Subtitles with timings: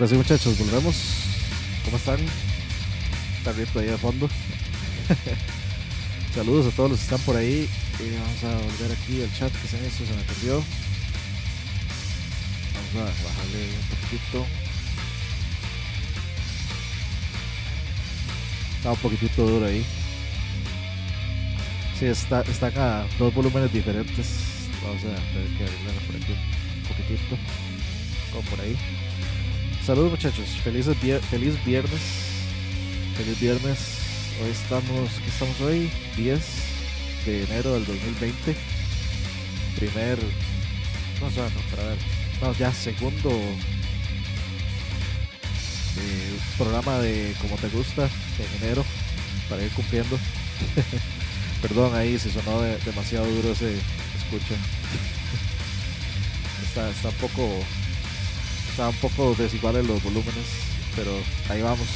[0.00, 0.96] Ahora sí, muchachos, volvemos.
[1.84, 2.18] ¿Cómo están?
[3.36, 4.30] Está rico ahí de fondo.
[6.34, 7.68] Saludos a todos los que están por ahí.
[7.98, 10.64] Y vamos a volver aquí al chat que se, eso se me perdió.
[12.94, 14.46] Vamos a bajarle un poquitito.
[18.78, 19.84] Está un poquitito duro ahí.
[21.98, 24.28] Sí, está, están a dos volúmenes diferentes.
[24.82, 27.36] Vamos a tener que arreglar por aquí un poquitito.
[28.32, 28.78] Como por ahí.
[29.90, 30.96] Saludos muchachos, felices
[31.30, 32.00] feliz viernes.
[33.16, 33.78] Feliz viernes.
[34.40, 35.90] Hoy estamos, ¿qué estamos hoy?
[36.16, 36.40] 10
[37.26, 38.54] de enero del 2020.
[39.74, 40.16] Primer,
[41.20, 41.98] no sé, no, para ver.
[42.40, 43.30] No, ya segundo
[45.96, 48.08] eh, programa de Como Te Gusta
[48.38, 48.84] en enero
[49.48, 50.16] para ir cumpliendo.
[51.62, 53.74] Perdón ahí si sonó demasiado duro ese
[54.16, 54.54] escucha.
[56.62, 57.64] está, está un poco.
[58.80, 60.46] Está un poco desigual en los volúmenes.
[60.96, 61.10] Pero
[61.50, 61.86] ahí vamos.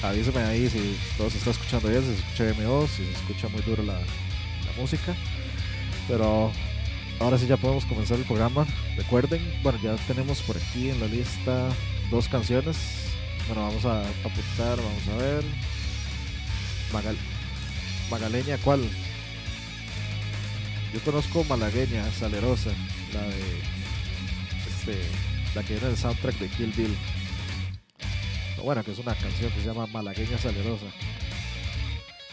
[0.00, 3.48] Avísame ahí si todo se está escuchando bien, si se escucha bien si se escucha
[3.48, 5.16] muy duro la, la música.
[6.06, 6.52] Pero
[7.18, 8.64] ahora sí ya podemos comenzar el programa.
[8.96, 11.68] Recuerden, bueno, ya tenemos por aquí en la lista
[12.12, 12.76] dos canciones.
[13.48, 15.44] Bueno, vamos a apuntar, vamos a ver.
[16.92, 17.16] Magal
[18.08, 18.88] Magaleña, ¿cuál?
[20.94, 22.70] Yo conozco Malagueña, Salerosa,
[23.12, 23.58] la de
[24.68, 25.27] este,
[25.62, 26.96] que viene del soundtrack de Kill Bill.
[28.62, 30.86] Bueno, que es una canción que se llama Malagueña Salerosa.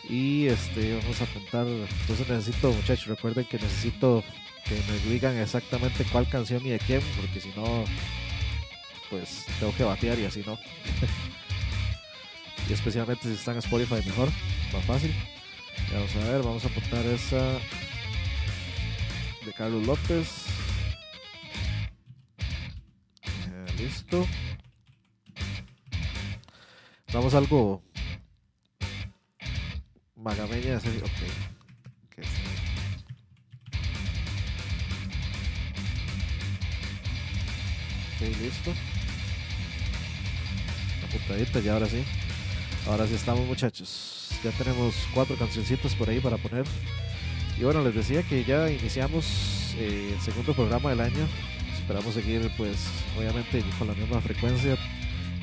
[0.09, 1.67] Y este, vamos a apuntar.
[1.67, 4.23] Entonces necesito, muchachos, recuerden que necesito
[4.65, 7.85] que me digan exactamente cuál canción y de quién, porque si no,
[9.09, 10.57] pues tengo que batear y así no.
[12.69, 14.29] y especialmente si están en Spotify mejor,
[14.73, 15.13] más fácil.
[15.93, 17.59] Vamos a ver, vamos a apuntar esa
[19.45, 20.54] de Carlos López.
[23.77, 24.27] Listo.
[27.13, 27.81] Vamos a algo
[30.15, 30.83] magameña, ok.
[32.05, 32.25] okay.
[38.15, 38.73] Ok, listo.
[41.07, 42.03] Apuntadita y ahora sí.
[42.87, 46.65] Ahora sí estamos muchachos ya tenemos cuatro cancioncitas por ahí para poner.
[47.59, 51.27] Y bueno, les decía que ya iniciamos eh, el segundo programa del año.
[51.85, 54.75] Esperamos seguir, pues, obviamente con la misma frecuencia.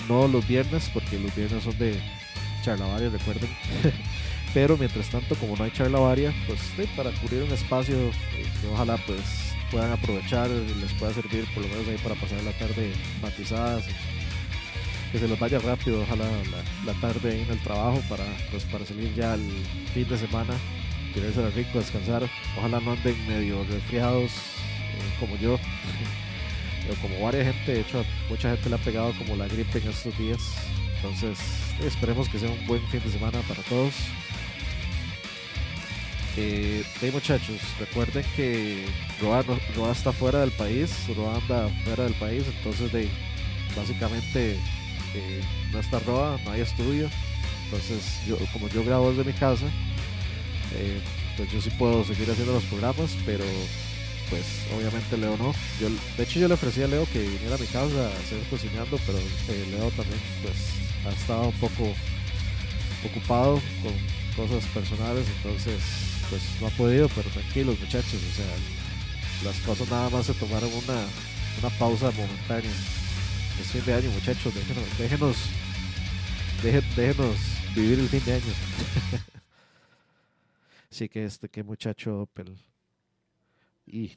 [0.09, 1.95] No los viernes, porque los viernes son de
[2.65, 3.49] charlavaria, recuerden.
[4.53, 6.59] Pero mientras tanto, como no hay charlavaria, pues
[6.97, 9.21] para cubrir un espacio eh, que ojalá pues
[9.71, 12.93] puedan aprovechar, y les pueda servir por lo menos ahí para pasar la tarde
[13.23, 13.85] matizadas
[15.13, 16.25] que se los vaya rápido, ojalá
[16.85, 19.49] la, tarde en el trabajo para, pues, para salir ya el
[19.95, 20.55] fin de semana,
[21.15, 22.29] tirarse rico, descansar.
[22.59, 25.57] Ojalá no anden medio resfriados eh, como yo,
[26.83, 29.89] pero como varias gente, de hecho, mucha gente le ha pegado como la gripe en
[29.89, 30.41] estos días.
[30.97, 31.39] Entonces,
[31.85, 33.95] esperemos que sea un buen fin de semana para todos.
[36.37, 38.87] Eh, hey muchachos, recuerden que
[39.21, 39.45] Roa,
[39.93, 43.07] está fuera del país, Roa anda fuera del país, entonces de,
[43.77, 44.57] básicamente
[45.73, 47.09] no está roba, no hay estudio.
[47.65, 49.67] Entonces, yo, como yo grabo desde mi casa,
[50.75, 51.01] eh,
[51.37, 53.45] pues yo sí puedo seguir haciendo los programas, pero
[54.33, 55.53] pues obviamente Leo no.
[56.17, 58.99] De hecho, yo le ofrecí a Leo que viniera a mi casa a seguir cocinando,
[59.05, 60.57] pero eh, Leo también pues
[61.05, 61.93] ha estado un poco
[63.05, 65.77] ocupado con cosas personales, entonces
[66.31, 70.71] pues no ha podido, pero tranquilos muchachos, o sea, las cosas nada más se tomaron
[70.73, 71.05] una,
[71.61, 72.71] una pausa momentánea
[73.61, 74.55] es fin de año, muchachos.
[74.99, 75.37] Déjenos,
[76.97, 77.37] déjenos,
[77.75, 78.55] vivir el fin de año.
[80.91, 82.57] Así que este, qué muchacho Opel.
[83.87, 84.17] Y,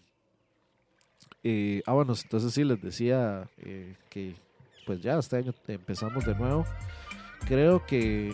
[1.85, 4.35] ah, bueno, entonces sí les decía eh, que
[4.85, 6.65] pues ya este año empezamos de nuevo.
[7.47, 8.33] Creo que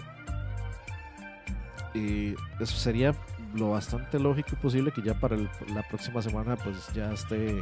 [1.94, 3.14] y eso sería
[3.54, 7.62] lo bastante lógico y posible que ya para la próxima semana pues ya esté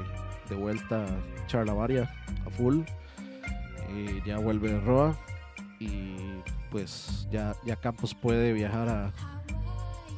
[0.50, 1.06] de vuelta
[1.48, 2.04] Charlavaria
[2.46, 2.82] a full
[3.90, 5.18] eh, ya vuelve Roa
[5.80, 6.16] y
[6.70, 9.14] pues ya, ya Campos puede viajar a,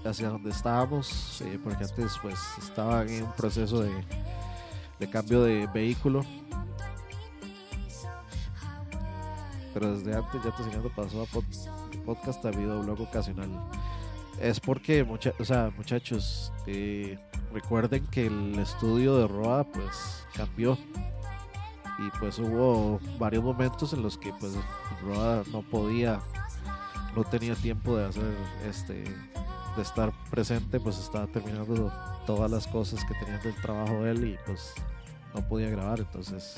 [0.06, 3.92] hacia donde estábamos, porque antes pues estaba en un proceso de,
[5.00, 6.26] de cambio de vehículo.
[9.74, 11.26] Pero desde antes ya enseñando pasó a
[12.06, 13.50] podcast a videoblog ocasional.
[14.40, 17.18] Es porque, mucha, o sea, muchachos, eh,
[17.54, 20.78] recuerden que el estudio de Roa pues cambió
[22.00, 24.54] y pues hubo varios momentos en los que pues
[25.04, 26.20] Roa no podía
[27.16, 28.36] no tenía tiempo de hacer
[28.68, 29.04] este
[29.76, 31.92] de estar presente pues estaba terminando
[32.26, 34.74] todas las cosas que tenía del trabajo de él y pues
[35.34, 36.56] no podía grabar entonces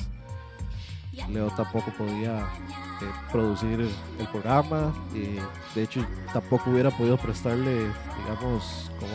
[1.30, 5.38] Leo tampoco podía eh, producir el, programa y
[5.76, 7.92] de hecho tampoco hubiera podido prestarle
[8.24, 9.12] digamos como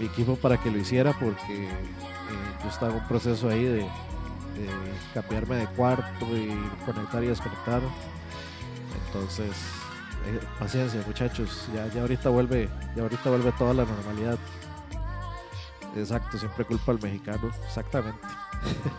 [0.00, 1.68] mi, equipo para que lo hiciera porque eh,
[2.64, 3.86] yo estaba en un proceso ahí de
[4.58, 4.68] eh,
[5.14, 6.50] cambiarme de cuarto y
[6.84, 7.80] conectar y desconectar.
[9.06, 9.50] Entonces,
[10.26, 14.38] eh, paciencia muchachos, ya, ya ahorita vuelve, ya ahorita vuelve toda la normalidad.
[15.96, 18.20] Exacto, siempre culpa al mexicano, exactamente.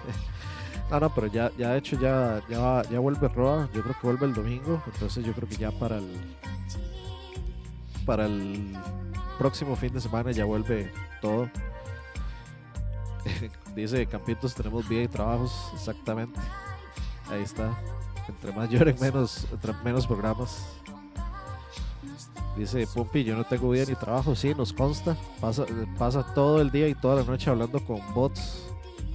[0.92, 4.08] no, no, pero ya, ya de hecho ya, ya, ya vuelve Roa, yo creo que
[4.08, 6.38] vuelve el domingo, entonces yo creo que ya para el
[8.06, 8.74] para el
[9.38, 11.50] próximo fin de semana ya vuelve todo.
[13.76, 16.40] Dice Campitos, tenemos vida y trabajos, exactamente.
[17.30, 17.78] Ahí está.
[18.28, 19.48] Entre más lloren, menos,
[19.84, 20.66] menos programas.
[22.56, 25.18] Dice Pumpi, yo no tengo vida ni trabajo, sí, nos consta.
[25.42, 25.66] Pasa,
[25.98, 28.68] pasa todo el día y toda la noche hablando con bots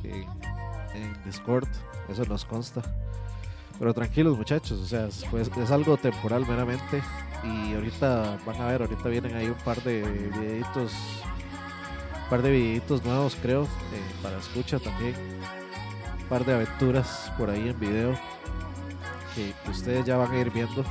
[0.03, 1.69] en Discord,
[2.09, 2.83] eso nos consta.
[3.79, 5.25] Pero tranquilos muchachos, o sea, es,
[5.57, 7.03] es algo temporal meramente.
[7.45, 10.93] Y ahorita van a ver, ahorita vienen ahí un par de videitos,
[12.25, 15.15] un par de videitos nuevos creo, eh, para escucha también.
[16.21, 18.19] Un par de aventuras por ahí en video
[19.35, 20.85] que ustedes ya van a ir viendo.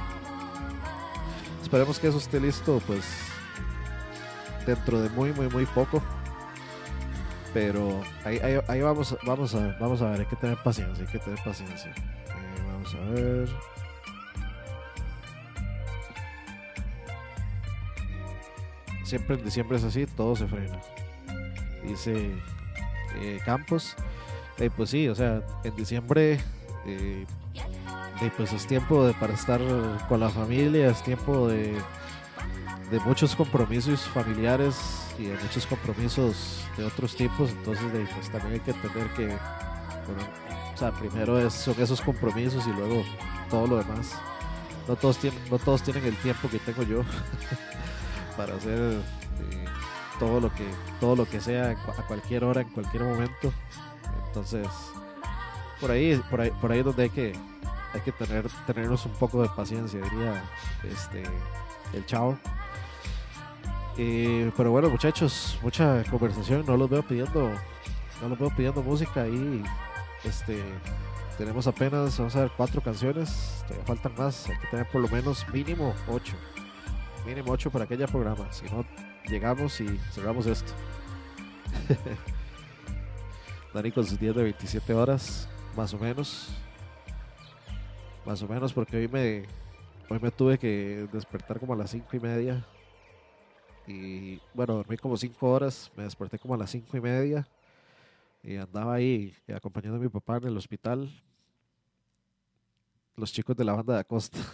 [1.68, 3.04] Esperemos que eso esté listo pues
[4.66, 6.02] dentro de muy muy muy poco.
[7.54, 11.20] Pero ahí, ahí, vamos, vamos, a, vamos a ver, hay que tener paciencia, hay que
[11.20, 11.92] tener paciencia.
[11.92, 13.50] Eh, vamos a ver.
[19.04, 20.80] Siempre en diciembre es así, todo se frena.
[21.84, 22.32] Dice
[23.18, 23.94] eh, Campos.
[24.58, 26.40] Eh, pues sí, o sea, en diciembre
[28.22, 29.62] eh, pues es tiempo de, para estar
[30.08, 31.78] con la familia, es tiempo de,
[32.92, 34.76] de muchos compromisos familiares
[35.18, 37.52] y de muchos compromisos de otros tipos.
[37.52, 39.38] Entonces, pues también hay que entender que,
[41.00, 43.04] primero son esos compromisos y luego
[43.50, 44.14] todo lo demás.
[44.88, 47.02] No todos tienen, no todos tienen el tiempo que tengo yo.
[48.38, 49.66] para hacer eh,
[50.20, 50.66] todo lo que
[51.00, 53.52] todo lo que sea a cualquier hora en cualquier momento
[54.28, 54.68] entonces
[55.82, 57.34] por ahí por ahí por ahí donde hay que
[57.98, 60.44] hay que tener tenernos un poco de paciencia diría
[60.84, 61.24] este
[61.94, 62.38] el chavo
[63.98, 67.52] eh, pero bueno muchachos mucha conversación no los veo pidiendo
[68.22, 69.64] no los veo pidiendo música y
[70.24, 70.64] este
[71.38, 75.08] tenemos apenas vamos a ver cuatro canciones todavía faltan más hay que tener por lo
[75.10, 76.36] menos mínimo ocho
[77.28, 78.52] mínimo 8 para aquella programa.
[78.52, 78.86] Si no,
[79.28, 80.72] llegamos y cerramos esto.
[83.74, 86.50] Dani con sus días de 27 horas, más o menos.
[88.28, 89.46] Más o menos, porque hoy me,
[90.10, 92.68] hoy me tuve que despertar como a las 5 y media.
[93.88, 97.48] Y bueno, dormí como 5 horas, me desperté como a las 5 y media.
[98.44, 101.10] Y andaba ahí acompañando a mi papá en el hospital.
[103.16, 104.40] Los chicos de la banda de Acosta.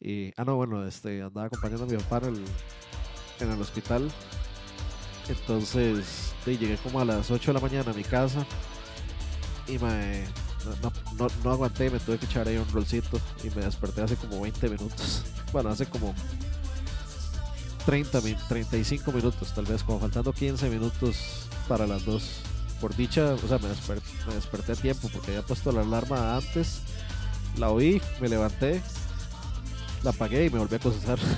[0.00, 2.44] Y, ah, no, bueno, este, andaba acompañando a mi papá en el,
[3.40, 4.10] en el hospital.
[5.30, 8.46] Entonces, llegué como a las 8 de la mañana a mi casa
[9.66, 10.24] y me,
[11.18, 14.40] no, no, aguanté, me tuve que echar ahí un rolcito y me desperté hace como
[14.40, 15.22] 20 minutos.
[15.52, 16.14] Bueno, hace como
[17.86, 22.22] 30, 35 minutos, tal vez, como faltando 15 minutos para las 2.
[22.80, 26.36] Por dicha, o sea, me desperté, me desperté a tiempo porque había puesto la alarma
[26.36, 26.80] antes.
[27.56, 28.82] La oí, me levanté,
[30.02, 31.18] la apagué y me volví a procesar.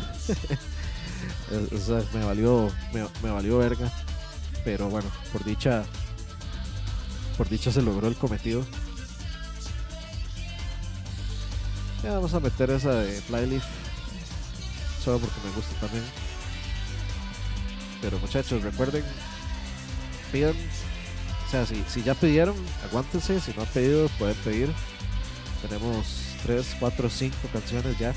[2.15, 3.93] me valió, me, valió verga.
[4.65, 5.85] Pero bueno, por dicha,
[7.37, 8.65] por dicha se logró el cometido.
[12.03, 13.65] Ya vamos a meter esa de Flyleaf.
[15.05, 16.05] Solo porque me gusta también.
[18.01, 19.05] Pero muchachos, recuerden,
[20.33, 20.55] pidan.
[21.47, 22.57] O sea, si, si ya pidieron,
[22.89, 23.41] aguántense.
[23.41, 24.73] Si no han pedido, pueden pedir.
[25.63, 26.07] Tenemos
[26.45, 28.15] 3, 4, 5 canciones ya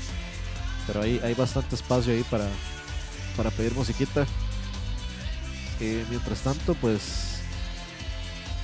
[0.86, 2.48] pero hay, hay bastante espacio ahí para,
[3.36, 4.26] para pedir musiquita.
[5.78, 7.29] Eh, mientras tanto, pues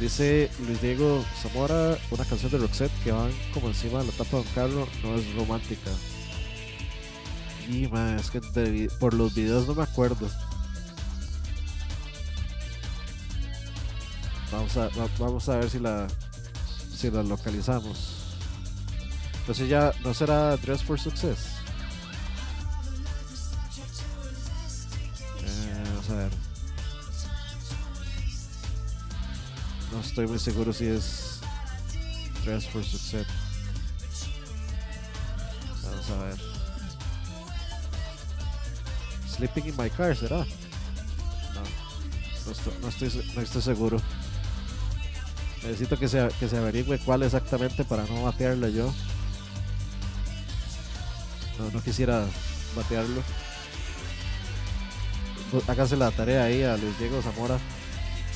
[0.00, 4.36] dice Luis Diego Zamora, una canción de Roxette que van como encima de la tapa
[4.36, 5.90] de Don Carlos, no es romántica.
[7.68, 10.28] Y más, es que por los videos no me acuerdo.
[14.52, 14.88] Vamos a,
[15.18, 16.06] vamos a ver si la,
[16.94, 18.36] si la localizamos.
[19.40, 21.56] Entonces ya no será Dress for Success.
[29.96, 31.40] No estoy muy seguro si es
[32.44, 33.26] Dress for Success.
[35.82, 36.36] Vamos a ver.
[39.26, 40.44] Sleeping in my car, ¿será?
[41.54, 41.62] No,
[42.44, 42.52] no
[42.88, 43.96] estoy, no estoy, seguro.
[45.62, 48.92] Necesito que se, que se averigüe cuál exactamente para no batearlo yo.
[51.58, 52.26] No, no quisiera
[52.74, 53.22] batearlo.
[55.66, 57.58] Hágase la tarea ahí a Luis Diego Zamora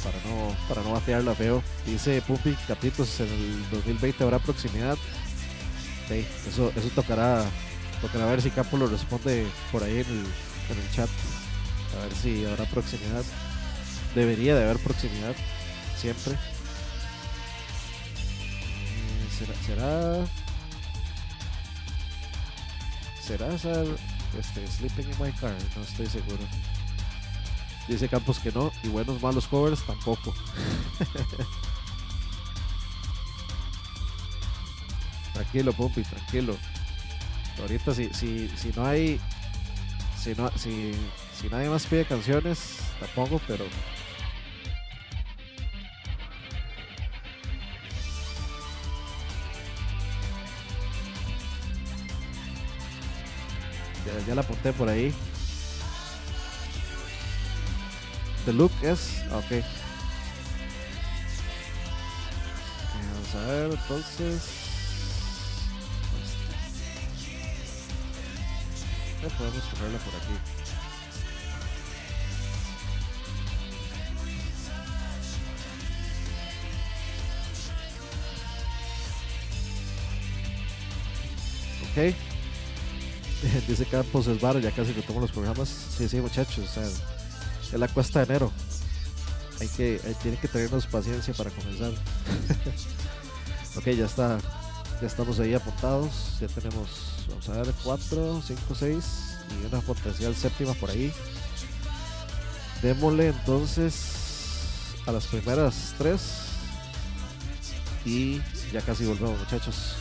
[0.02, 1.62] para no, para no batearla feo.
[1.86, 4.96] Dice Pumpy Capitos en el 2020 habrá proximidad.
[6.08, 7.44] Sí, eso, eso tocará,
[8.00, 10.26] tocará ver si Capo lo responde por ahí en el,
[10.70, 11.08] en el chat.
[11.96, 13.24] A ver si habrá proximidad.
[14.14, 15.34] Debería de haber proximidad,
[15.96, 16.32] siempre.
[16.32, 16.38] Eh,
[19.38, 19.54] ¿Será,
[23.22, 23.84] será, será
[24.38, 25.54] este, Sleeping in My Car?
[25.76, 26.42] No estoy seguro.
[27.90, 30.32] Dice Campos que no, y buenos malos covers tampoco.
[35.34, 36.56] tranquilo, Pumpy, tranquilo.
[37.60, 39.20] Ahorita si, si, si no hay.
[40.16, 40.92] Si no, si,
[41.34, 42.76] si nadie más pide canciones,
[43.16, 43.64] pongo, pero.
[54.06, 55.12] Ya, ya la apunté por ahí.
[58.44, 59.22] The look es.
[59.32, 59.50] Ok.
[59.52, 59.64] Eh,
[63.14, 64.42] Vamos a ver, entonces.
[69.36, 70.34] Podemos ponerla por aquí.
[81.90, 82.14] Ok.
[83.68, 85.68] Dice Campos es varo, ya casi tomo los programas.
[85.68, 86.58] Sí, sí, muchachos.
[86.58, 87.19] O sea,
[87.72, 88.52] es la cuesta de enero.
[89.60, 91.92] Hay que, hay, tienen que tenernos paciencia para comenzar.
[93.76, 94.38] ok, ya está.
[95.00, 96.38] Ya estamos ahí apuntados.
[96.40, 99.04] Ya tenemos, vamos a ver, 4, 5, 6
[99.50, 101.12] y una potencial séptima por ahí.
[102.82, 104.20] Démosle entonces
[105.06, 106.46] a las primeras tres.
[108.04, 108.40] Y
[108.72, 109.96] ya casi volvemos, muchachos.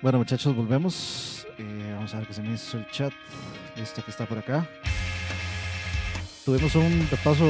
[0.00, 1.44] Bueno, muchachos, volvemos.
[1.58, 3.12] Eh, vamos a ver que se me hizo el chat.
[3.76, 4.64] Listo, que está por acá.
[6.44, 7.44] Tuvimos un repaso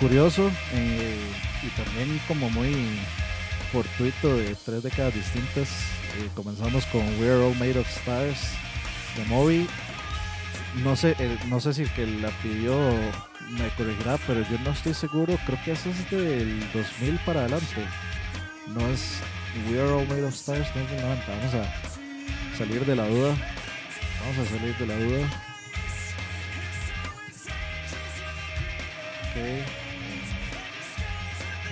[0.00, 1.30] curioso eh,
[1.62, 2.74] y también como muy
[3.70, 5.68] fortuito de tres décadas distintas.
[6.18, 8.52] Eh, comenzamos con We're All Made of Stars
[9.18, 9.68] de Moby.
[10.82, 11.14] No sé,
[11.48, 12.74] no sé si el que la pidió
[13.50, 15.38] me corregirá, pero yo no estoy seguro.
[15.44, 17.86] Creo que eso es del 2000 para adelante.
[18.68, 19.20] No es
[19.68, 21.24] We Are All Made of Stars, no es del 90.
[21.32, 23.34] Vamos a salir de la duda.
[24.20, 25.26] Vamos a salir de la duda.
[29.22, 29.36] Ok.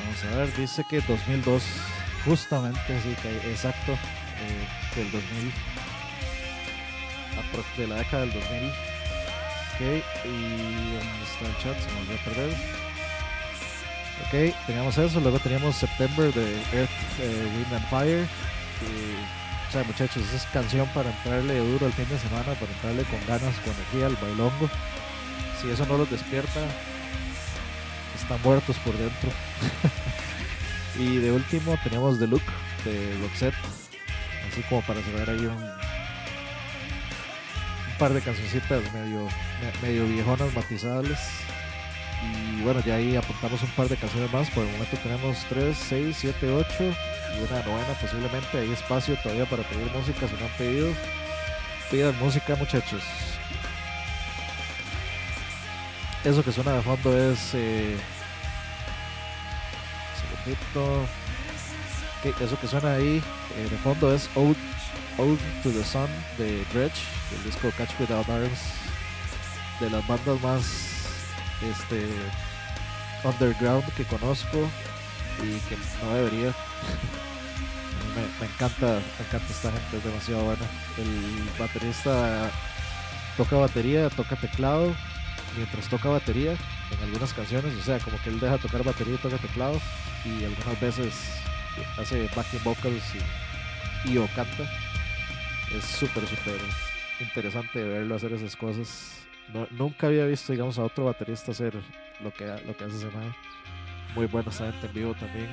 [0.00, 1.62] Vamos a ver, dice que 2002.
[2.24, 3.92] Justamente, sí, que exacto.
[3.92, 5.52] eh, del 2000.
[7.36, 8.68] apro- De la década del 2000.
[9.74, 9.80] Ok,
[10.24, 11.78] y ¿dónde está el chat?
[11.84, 12.83] Se me volvió a perder.
[14.22, 15.20] Ok, teníamos eso.
[15.20, 18.26] Luego teníamos September de Earth, eh, Wind and Fire.
[18.82, 22.72] Y, o sea, muchachos, esa es canción para entrarle duro el fin de semana, para
[22.72, 24.68] entrarle con ganas, con energía al bailongo.
[25.60, 26.60] Si eso no los despierta,
[28.20, 29.30] están muertos por dentro.
[30.98, 32.42] y de último teníamos The Look
[32.84, 33.54] de Roxette,
[34.50, 35.72] así como para cerrar ahí un, un
[37.98, 39.26] par de cancioncitas medio,
[39.60, 41.18] me- medio viejonas, matizables.
[42.24, 44.50] Y bueno, ya ahí apuntamos un par de canciones más.
[44.50, 48.58] Por el momento tenemos 3, 6, 7, 8 y una novena posiblemente.
[48.58, 50.92] Hay espacio todavía para pedir música si no han pedido.
[51.90, 53.02] Pidan música, muchachos.
[56.24, 57.54] Eso que suena de fondo es.
[57.54, 57.96] Eh,
[60.20, 61.02] segundito.
[62.20, 63.22] Ok, eso que suena ahí
[63.56, 64.56] eh, de fondo es Ode,
[65.18, 66.08] Ode to the Sun
[66.38, 68.58] de Dredge, del disco Catch Without Arms.
[69.80, 70.93] De las bandas más
[71.70, 72.08] este,
[73.24, 74.68] underground que conozco
[75.42, 76.52] y que no debería.
[78.40, 80.64] Me encanta, me encanta esta gente, es demasiado buena.
[80.98, 82.48] El baterista
[83.36, 84.94] toca batería, toca teclado,
[85.56, 89.18] mientras toca batería en algunas canciones, o sea, como que él deja tocar batería y
[89.18, 89.80] toca teclado
[90.24, 91.14] y algunas veces
[91.98, 93.02] hace backing vocals
[94.06, 94.64] y, y o canta.
[95.76, 96.60] Es súper, súper
[97.20, 99.23] interesante verlo hacer esas cosas.
[99.52, 101.74] No- nunca había visto, digamos, a otro baterista hacer
[102.22, 103.34] lo que, lo que hace ese mae.
[104.14, 105.48] Muy buena esa gente en vivo también.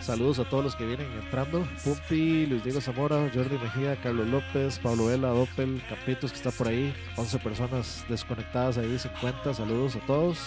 [0.00, 1.66] Saludos a todos los que vienen entrando.
[1.82, 6.68] Pumpi, Luis Diego Zamora, Jordi Mejía, Carlos López, Pablo Vela, Doppel, Campitos que está por
[6.68, 6.94] ahí.
[7.16, 9.54] 11 personas desconectadas ahí, 50.
[9.54, 10.38] Saludos a todos.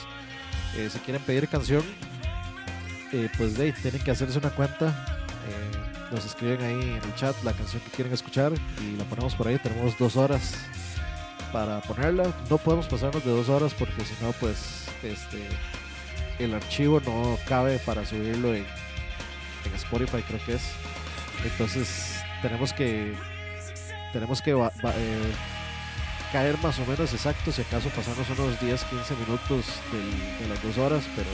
[0.78, 1.84] Eh, si quieren pedir canción,
[3.12, 5.18] eh, pues tienen que hacerse una cuenta.
[5.50, 9.36] Eh, nos escriben ahí en el chat la canción que quieren escuchar y la ponemos
[9.36, 9.58] por ahí.
[9.58, 10.56] Tenemos dos horas
[11.52, 12.32] para ponerla.
[12.50, 15.48] No podemos pasarnos de dos horas porque si no, pues este
[16.40, 18.66] el archivo no cabe para subirlo en,
[19.66, 20.72] en Spotify, creo que es.
[21.44, 23.14] Entonces tenemos que
[24.14, 25.32] tenemos que eh,
[26.32, 30.78] caer más o menos exacto, si acaso pasarnos unos 10, 15 minutos de las dos
[30.78, 31.30] horas, pero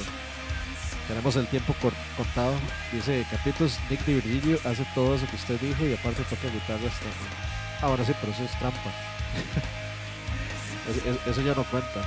[1.07, 1.75] tenemos el tiempo
[2.17, 2.53] contado.
[2.91, 6.93] Dice Capitos, Nick Di Virgilio hace todo eso que usted dijo y aparte toca guitarras
[6.99, 7.31] también.
[7.81, 8.79] Ah, bueno, sí, pero eso es trampa.
[10.89, 12.01] Es- es- eso ya no cuenta.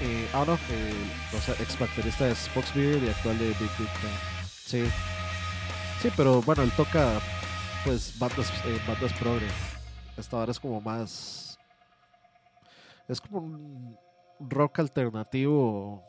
[0.00, 3.88] Eh, ah, no, eh, o ex baterista de Spoxbeard y actual de Big Big.
[4.66, 4.84] Sí.
[6.02, 7.20] Sí, pero bueno, él toca
[7.84, 9.46] pues bandas, eh, bandas progre.
[10.16, 11.58] Esta hora es como más.
[13.08, 13.96] Es como un
[14.40, 16.02] rock alternativo.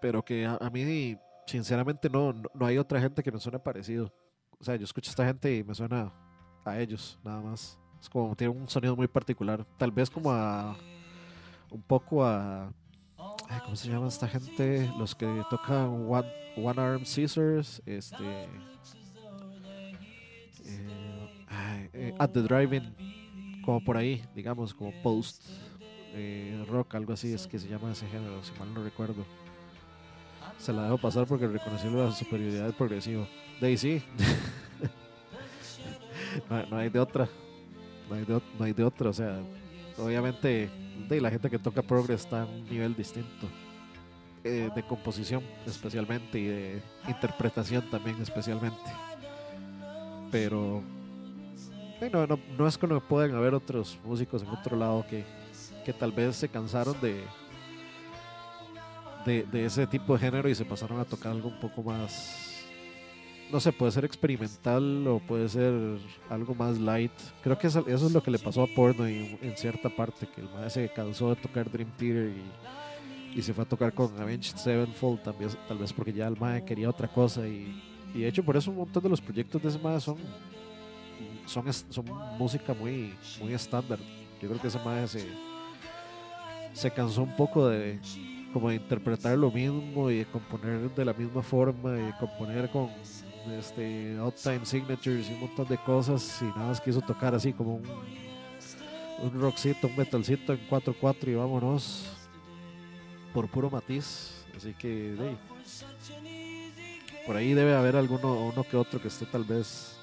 [0.00, 3.58] Pero que a, a mí, sinceramente, no, no, no hay otra gente que me suene
[3.58, 4.12] parecido.
[4.60, 6.12] O sea, yo escucho a esta gente y me suena
[6.64, 7.78] a ellos, nada más.
[8.00, 9.64] Es como, tiene un sonido muy particular.
[9.76, 10.76] Tal vez como a.
[11.70, 12.72] Un poco a.
[13.64, 14.90] ¿Cómo se llama esta gente?
[14.98, 17.82] Los que tocan One, One Arm Scissors.
[17.86, 18.48] Este.
[21.50, 22.94] eh, eh, at the Driving.
[23.64, 25.44] Como por ahí, digamos, como post
[26.14, 29.24] eh, rock, algo así es que se llama ese género, si mal no recuerdo.
[30.58, 33.28] Se la dejo pasar porque reconocí la superioridad del progresivo.
[33.60, 34.02] De ahí sí.
[36.50, 37.28] no, no hay de otra.
[38.08, 39.10] No hay de, no hay de otra.
[39.10, 39.38] O sea,
[39.98, 40.70] obviamente
[41.08, 43.48] la gente que toca progress está a un nivel distinto.
[44.44, 48.90] Eh, de composición especialmente y de interpretación también especialmente.
[50.30, 50.82] Pero
[51.98, 55.24] bueno, no, no es que no pueden haber otros músicos en otro lado que,
[55.84, 57.24] que tal vez se cansaron de,
[59.26, 62.47] de ese tipo de género y se pasaron a tocar algo un poco más,
[63.50, 65.72] no sé, puede ser experimental o puede ser
[66.28, 67.12] algo más light.
[67.42, 70.40] Creo que eso, es lo que le pasó a Porno en, en cierta parte, que
[70.40, 72.32] el maestro se cansó de tocar Dream Theater
[73.34, 76.64] y, y se fue a tocar con Avenged Sevenfold, también, tal vez porque ya el
[76.64, 77.82] quería otra cosa y,
[78.14, 80.18] y de hecho por eso un montón de los proyectos de ese mae son,
[81.46, 82.04] son
[82.38, 83.98] música muy, muy estándar.
[84.40, 85.26] Yo creo que ese mae se,
[86.72, 87.98] se cansó un poco de
[88.52, 92.70] como de interpretar lo mismo y de componer de la misma forma y de componer
[92.70, 92.88] con
[93.50, 97.76] este time signatures y un montón de cosas y nada más quiso tocar así como
[97.76, 97.82] un,
[99.22, 102.04] un rockcito, un metalcito en 4-4 y vámonos
[103.32, 104.44] por puro matiz.
[104.56, 105.14] Así que
[107.26, 109.96] por ahí debe haber alguno uno que otro que esté tal vez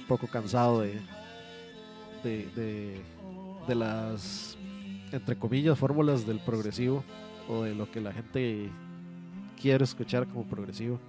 [0.00, 1.00] un poco cansado de
[2.22, 3.02] de,
[3.66, 4.56] de, las
[5.12, 7.02] entre comillas, fórmulas del progresivo
[7.48, 8.70] o de lo que la gente
[9.60, 11.00] quiere escuchar como progresivo.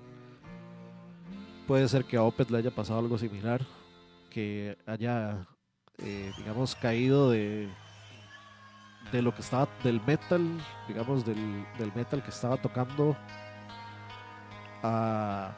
[1.68, 3.62] Puede ser que a Opeth le haya pasado algo similar,
[4.30, 5.48] que haya,
[6.00, 7.70] eh, digamos, caído de,
[9.12, 13.16] de lo que estaba, del metal, digamos, del, del metal que estaba tocando
[14.84, 15.52] a,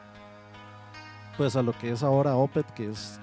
[1.36, 3.18] pues a lo que es ahora Opeth, que es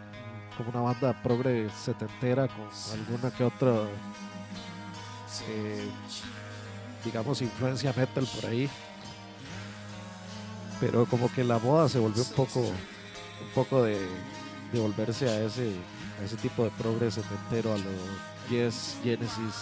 [0.58, 3.84] como una banda progre setentera con alguna que otra,
[5.48, 5.90] eh,
[7.06, 8.70] digamos, influencia metal por ahí.
[10.82, 14.00] Pero como que la moda se volvió un poco, un poco de,
[14.74, 15.72] de volverse a ese,
[16.20, 19.56] a ese tipo de progre setentero, a los Yes, Genesis,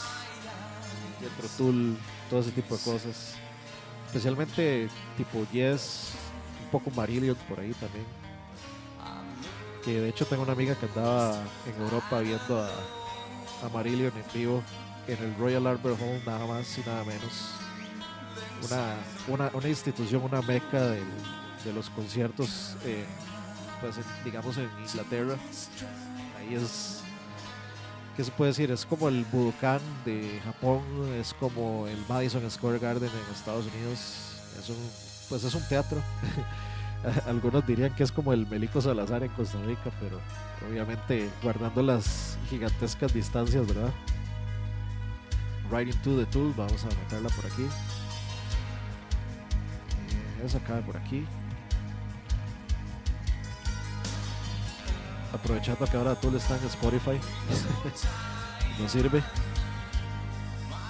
[1.19, 1.97] Jethro Tull,
[2.29, 3.33] todo ese tipo de cosas.
[4.07, 6.13] Especialmente tipo Yes,
[6.63, 8.05] un poco Marillion por ahí también.
[9.83, 12.69] Que de hecho tengo una amiga que andaba en Europa viendo a,
[13.65, 14.63] a Marillion en vivo
[15.07, 17.59] en el Royal Albert Hall, nada más y nada menos.
[18.65, 18.95] Una,
[19.27, 22.75] una, una institución, una meca de los conciertos,
[23.81, 25.35] pues digamos en Inglaterra.
[26.37, 27.01] Ahí es,
[28.15, 28.71] ¿qué se puede decir?
[28.71, 30.81] Es como el Budokan de Japón,
[31.19, 33.99] es como el Madison Square Garden en Estados Unidos.
[34.59, 34.77] Es un,
[35.29, 36.01] pues es un teatro.
[37.27, 40.19] Algunos dirían que es como el Melico Salazar en Costa Rica, pero
[40.69, 43.91] obviamente guardando las gigantescas distancias, ¿verdad?
[45.71, 47.65] Right into the tool, vamos a meterla por aquí.
[50.39, 51.25] Eh, Esa cabe por aquí.
[55.33, 57.19] Aprovechando que ahora Tool está en Spotify.
[58.79, 59.23] no sirve.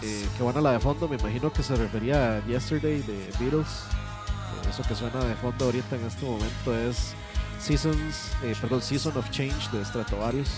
[0.02, 3.68] Eh, qué buena la de fondo, me imagino que se refería a Yesterday de Beatles.
[3.68, 7.14] Eh, eso que suena de fondo ahorita en este momento es
[7.60, 10.50] Seasons, eh, perdón, Season of Change de Stratovarius.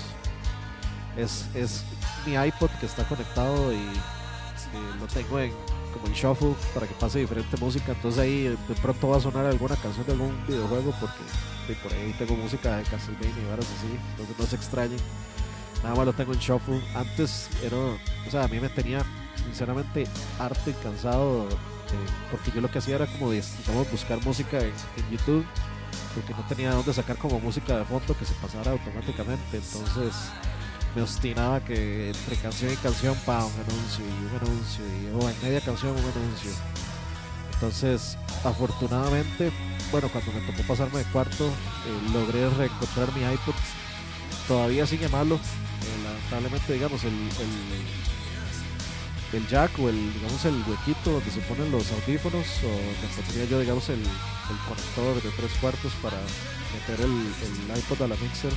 [1.18, 1.84] Es, es
[2.26, 5.52] mi iPod que está conectado y eh, lo tengo en
[5.94, 7.92] como en shuffle para que pase diferente música.
[7.92, 11.24] Entonces ahí de pronto va a sonar alguna canción de algún videojuego porque
[11.68, 13.98] de por ahí tengo música de Castlevania y varas así.
[14.12, 15.00] Entonces no se extrañen.
[15.84, 16.82] Nada más lo tengo en shuffle.
[16.96, 19.04] Antes era, o sea, a mí me tenía
[19.46, 20.08] sinceramente
[20.40, 21.48] harto y cansado
[22.30, 23.34] porque yo lo que hacía era como
[23.92, 24.68] buscar música en,
[24.98, 25.46] en YouTube
[26.16, 29.58] porque no tenía dónde sacar como música de fondo que se pasara automáticamente.
[29.58, 30.14] Entonces
[30.96, 35.30] me obstinaba que entre canción y canción, pa, un anuncio y un anuncio, y o
[35.30, 36.52] en media canción un anuncio.
[37.54, 39.52] Entonces, afortunadamente,
[39.92, 41.52] bueno, cuando me tocó pasarme de cuarto, eh,
[42.12, 43.54] logré reencontrar mi iPod.
[44.48, 45.40] Todavía sigue malo, eh,
[46.04, 47.30] lamentablemente, digamos, el, el,
[49.40, 53.46] el jack o el, digamos, el huequito donde se ponen los audífonos, o donde pondría
[53.46, 56.18] yo, digamos, el, el conector de tres cuartos para
[56.74, 58.52] meter el, el iPod a la mixer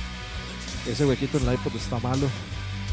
[0.87, 2.27] ese huequito en el iPod está malo.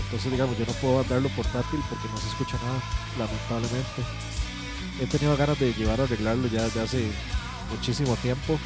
[0.04, 2.80] Entonces, digamos, yo no puedo andarlo portátil porque no se escucha nada,
[3.18, 4.02] lamentablemente.
[5.00, 7.10] He tenido ganas de llevar a arreglarlo ya desde hace
[7.70, 8.58] muchísimo tiempo.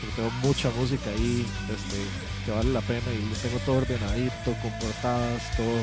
[0.00, 1.96] Porque tengo mucha música ahí este,
[2.44, 5.80] que vale la pena y lo tengo todo ordenadito, con portadas, todo,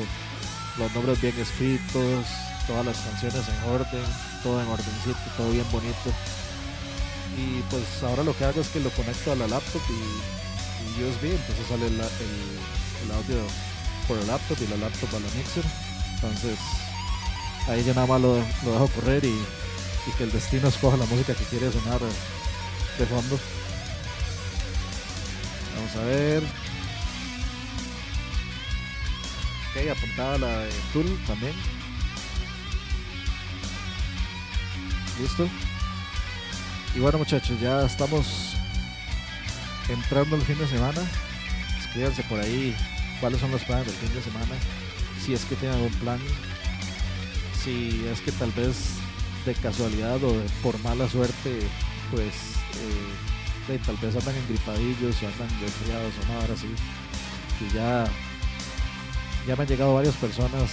[0.78, 2.26] los nombres bien escritos,
[2.68, 4.04] todas las canciones en orden,
[4.44, 6.10] todo en ordencito, todo bien bonito.
[7.36, 11.04] Y pues ahora lo que hago es que lo conecto a la laptop y, y
[11.04, 12.34] USB, entonces sale la- el,
[13.04, 13.46] el audio
[14.08, 15.64] por el laptop y la laptop a la mixer.
[16.14, 16.58] Entonces
[17.68, 21.06] ahí yo nada más lo, lo dejo correr y, y que el destino escoja la
[21.06, 22.00] música que quiere sonar
[22.98, 23.38] de fondo.
[25.76, 26.42] Vamos a ver.
[29.70, 31.54] Ok, apuntada la de Tool también.
[35.20, 35.48] Listo.
[36.94, 38.54] Y bueno muchachos, ya estamos
[39.88, 41.00] entrando el fin de semana.
[41.80, 42.76] Escríbanse por ahí
[43.22, 44.54] cuáles son los planes del fin de semana.
[45.24, 46.18] Si es que tienen algún plan.
[47.62, 48.96] Si es que tal vez
[49.46, 51.60] de casualidad o por mala suerte,
[52.10, 52.34] pues
[53.68, 56.66] eh, tal vez andan engripadillos o andan resfriados o nada así.
[57.60, 58.06] Y ya,
[59.46, 60.68] ya me han llegado varias personas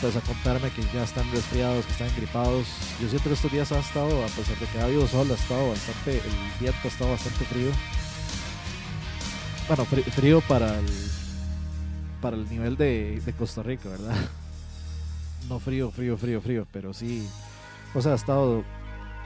[0.00, 2.66] pues a contarme que ya están resfriados, que están gripados.
[3.00, 5.68] Yo que estos días ha estado, a pesar de que ha habido sol, ha estado
[5.68, 7.70] bastante, el viento ha estado bastante frío.
[9.68, 10.86] Bueno, frí- frío para el,
[12.20, 14.14] para el nivel de, de Costa Rica, ¿verdad?
[15.48, 17.24] No frío, frío, frío, frío, pero sí,
[17.94, 18.64] o sea, ha estado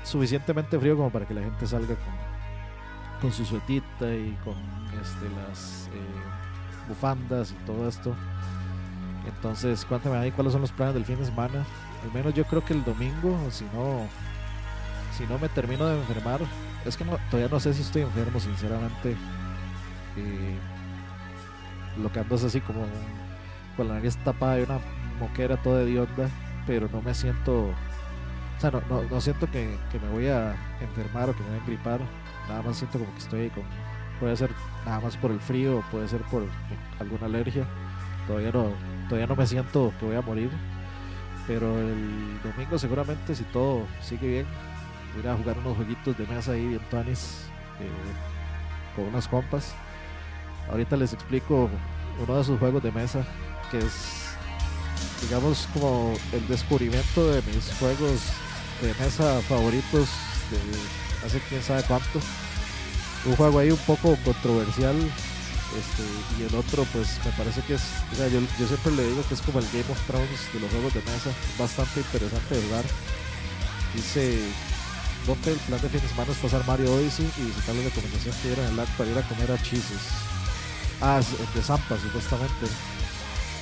[0.05, 4.53] suficientemente frío como para que la gente salga con, con su suetita y con
[5.01, 8.15] este, las eh, bufandas y todo esto.
[9.35, 11.65] Entonces, cuéntame ahí cuáles son los planes del fin de semana.
[12.05, 14.07] Al menos yo creo que el domingo, si no,
[15.17, 16.41] si no me termino de enfermar,
[16.85, 19.17] es que no, todavía no sé si estoy enfermo, sinceramente.
[22.01, 22.85] Lo que ando es así como
[23.77, 24.79] con la nariz tapada de una
[25.19, 26.29] moquera, toda hedionda,
[26.67, 30.55] pero no me siento, o sea, no, no, no siento que, que me voy a
[30.81, 32.01] enfermar o que me voy a gripar,
[32.49, 33.65] nada más siento como que estoy con,
[34.19, 34.51] puede ser
[34.85, 36.45] nada más por el frío, puede ser por,
[36.99, 37.65] alguna alergia,
[38.27, 38.73] todavía no,
[39.09, 40.51] todavía no me siento que voy a morir,
[41.47, 44.47] pero el domingo seguramente si todo sigue bien,
[45.17, 47.47] voy a jugar unos jueguitos de mesa ahí bien tuanis,
[47.81, 49.75] eh, con unas compas.
[50.71, 51.69] Ahorita les explico
[52.23, 53.25] uno de esos juegos de mesa
[53.71, 54.35] que es,
[55.23, 58.21] digamos, como el descubrimiento de mis juegos
[58.83, 60.09] de mesa favoritos
[61.25, 62.21] hace quién sabe cuánto.
[63.27, 66.03] Un juego ahí un poco controversial este,
[66.39, 69.23] y el otro pues me parece que es, o sea, yo, yo siempre le digo
[69.29, 72.55] que es como el Game of Thrones de los juegos de mesa, es bastante interesante
[72.55, 72.85] de jugar.
[73.95, 74.39] Dice
[75.27, 78.35] ponte el plan de fin de semana es pasar Mario Odyssey y visitar la recomendación
[78.41, 80.30] que dieron el LAN para ir a comer a Cheeses.
[81.01, 82.67] Ah, es de Zampa, supuestamente.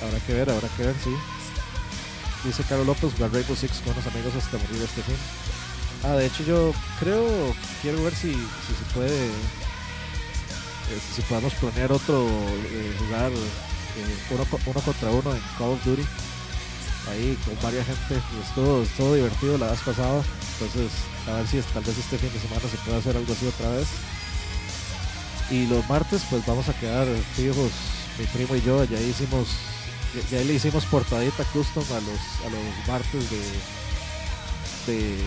[0.03, 1.11] Habrá que ver, habrá que ver, sí.
[2.43, 5.15] Dice Carlos López, jugar Rainbow Six con unos amigos hasta morir este fin.
[6.03, 11.91] Ah, de hecho yo creo, quiero ver si, si se puede, eh, si podemos planear
[11.91, 16.05] otro, eh, jugar eh, uno, co- uno contra uno en Call of Duty.
[17.11, 20.21] Ahí con varias gente, y estuvo, estuvo divertido la vez pasada.
[20.59, 20.91] Entonces,
[21.27, 23.69] a ver si tal vez este fin de semana se puede hacer algo así otra
[23.71, 23.87] vez.
[25.51, 27.71] Y los martes, pues vamos a quedar fijos,
[28.19, 28.83] mi primo y yo.
[28.83, 29.47] Ya hicimos,
[30.29, 35.17] ya, le hicimos portadita custom a los, a los martes de, de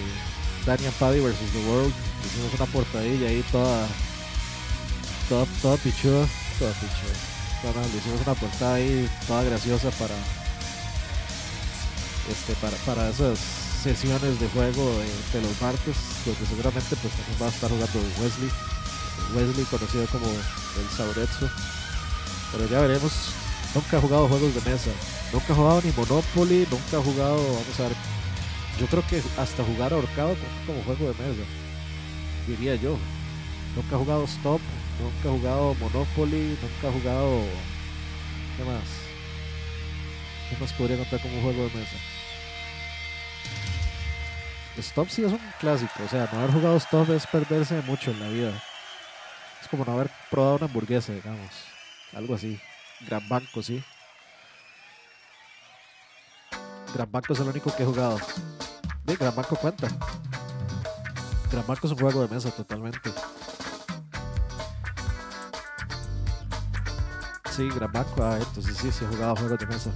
[0.65, 1.35] Daniel Paddy vs.
[1.53, 1.93] The World.
[2.25, 3.89] Hicimos una portadilla ahí toda,
[5.29, 6.27] toda, toda pichuda,
[6.59, 7.33] toda pichuda.
[7.63, 10.15] Le hicimos una portada ahí toda graciosa para,
[12.31, 13.39] este, para, para esas
[13.83, 17.99] sesiones de juego de, de los martes, donde seguramente pues también va a estar jugando
[18.21, 18.51] Wesley.
[19.35, 21.49] Wesley, conocido como el Sauretsu.
[22.53, 23.13] Pero ya veremos.
[23.75, 24.91] Nunca he jugado juegos de mesa.
[25.33, 26.67] Nunca he jugado ni Monopoly.
[26.71, 27.93] Nunca he jugado, vamos a ver.
[28.79, 31.43] Yo creo que hasta jugar ahorcado como juego de mesa.
[32.47, 32.99] Diría yo.
[33.75, 34.61] Nunca he jugado Stop.
[35.01, 36.59] Nunca he jugado Monopoly.
[36.61, 37.45] Nunca he jugado.
[38.57, 38.85] ¿Qué más?
[40.51, 41.97] ¿Qué más podría contar como juego de mesa?
[44.79, 46.03] Stop sí es un clásico.
[46.05, 48.63] O sea, no haber jugado Stop es perderse mucho en la vida.
[49.73, 51.51] Como no haber probado una hamburguesa, digamos.
[52.15, 52.61] Algo así.
[53.07, 53.83] Gran Banco, sí.
[56.95, 58.19] Gran Banco es el único que he jugado.
[58.19, 59.89] Sí, Gran Banco cuenta.
[61.51, 63.11] Gran Banco es un juego de mesa totalmente.
[67.51, 68.23] Sí, Gran Banco.
[68.23, 69.91] Ah, entonces sí, sí he jugado juegos de mesa.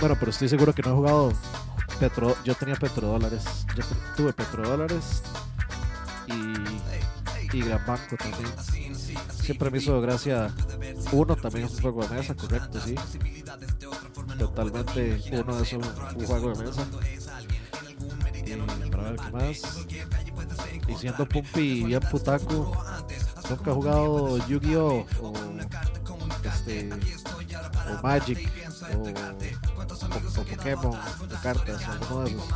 [0.00, 1.32] Bueno, pero estoy seguro que no he jugado
[2.00, 2.34] petro.
[2.42, 3.66] Yo tenía petrodólares.
[3.76, 3.84] Yo
[4.16, 5.22] tuve petrodólares
[6.26, 6.54] y,
[7.52, 8.50] y Gran Banco también.
[9.30, 10.52] Siempre me hizo gracia.
[11.12, 12.94] Uno también es un juego de mesa, correcto, sí.
[14.38, 15.82] Totalmente uno es un,
[16.26, 16.86] juego de mesa.
[18.46, 19.62] Y para ver qué más.
[20.88, 22.72] Y siendo Pumpi bien putaco,
[23.48, 25.06] nunca he jugado Yu-Gi-Oh!
[25.22, 25.32] o
[26.44, 28.38] este o Magic
[28.92, 32.48] o, o- o Pokémon de cartas o alguno de esos.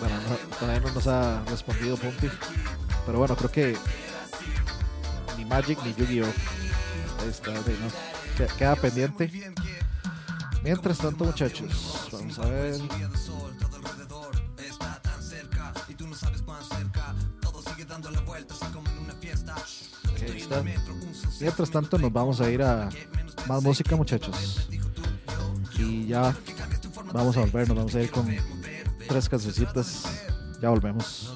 [0.00, 2.28] Bueno, no- todavía no nos ha respondido Pumpi.
[3.06, 3.76] Pero bueno, creo que
[5.36, 6.32] ni Magic ni Yu-Gi-Oh!
[7.28, 7.60] Está, ¿no?
[8.36, 9.30] Que- Queda pendiente.
[10.62, 12.74] Mientras tanto, muchachos, vamos a ver.
[20.10, 20.56] Ok, ahí está.
[21.40, 22.88] Mientras tanto, nos vamos a ir a
[23.46, 24.68] más música, muchachos.
[25.78, 26.34] Y ya
[27.12, 28.26] vamos a volver, nos vamos a ir con
[29.06, 30.04] tres cancioncitas.
[30.60, 31.35] Ya volvemos.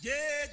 [0.00, 0.46] Yeah,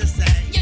[0.00, 0.61] say.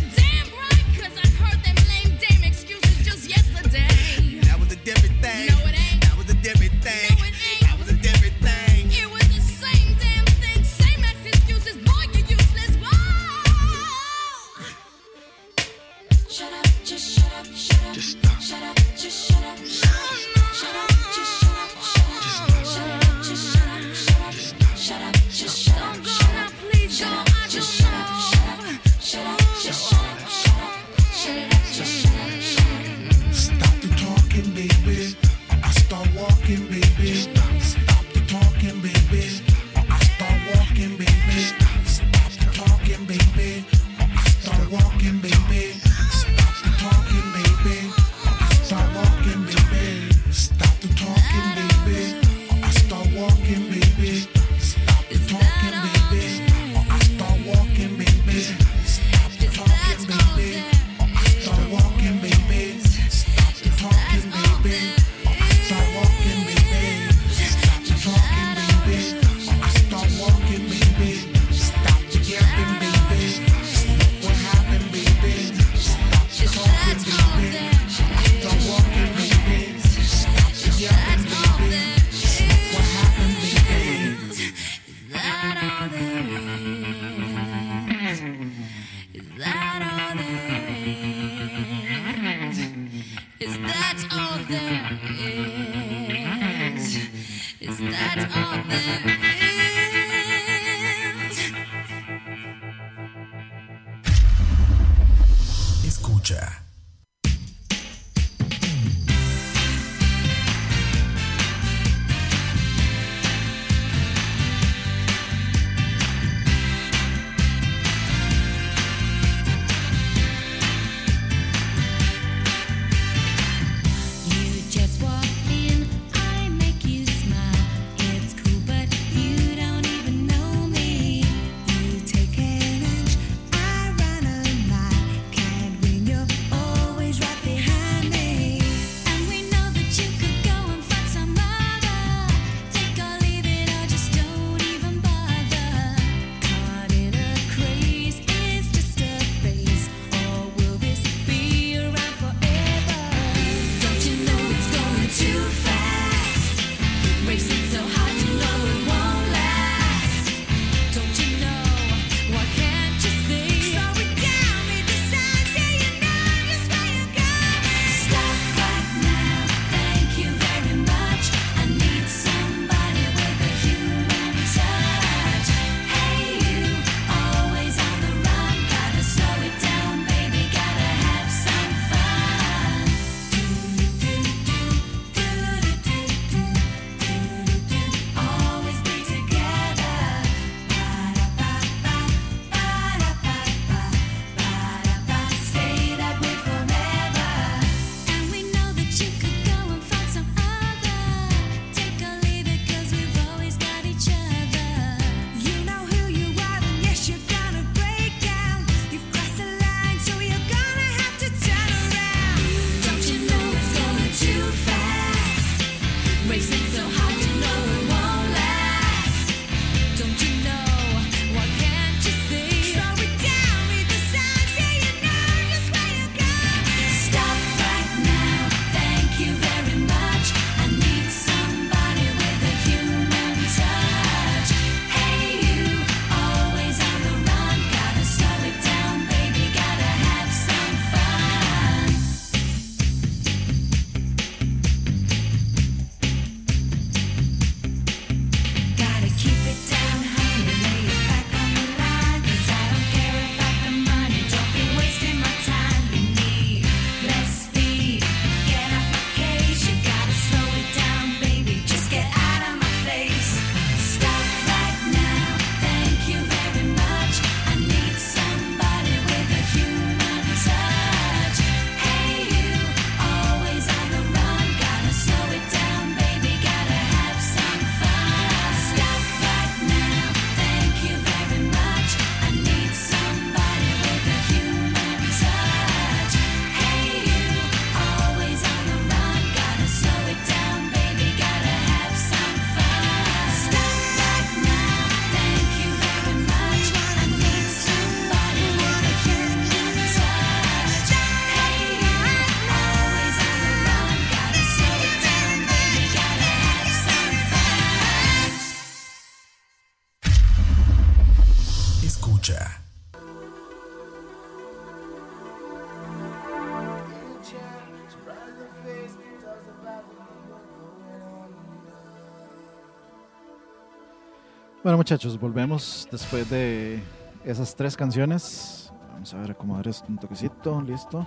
[324.70, 326.80] Bueno, muchachos, volvemos después de
[327.24, 328.70] esas tres canciones.
[328.92, 331.04] Vamos a ver acomodar esto un toquecito, listo.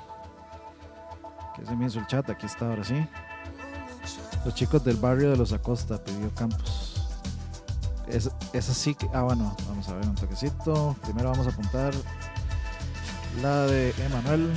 [1.55, 3.07] Que se me hizo el chat, aquí está ahora sí.
[4.43, 7.07] Los chicos del barrio de los Acosta pidió Campos.
[8.09, 9.07] Es, esa sí que.
[9.13, 10.97] Ah, bueno, vamos a ver un toquecito.
[11.01, 11.93] Primero vamos a apuntar
[13.41, 14.51] la de Emanuel.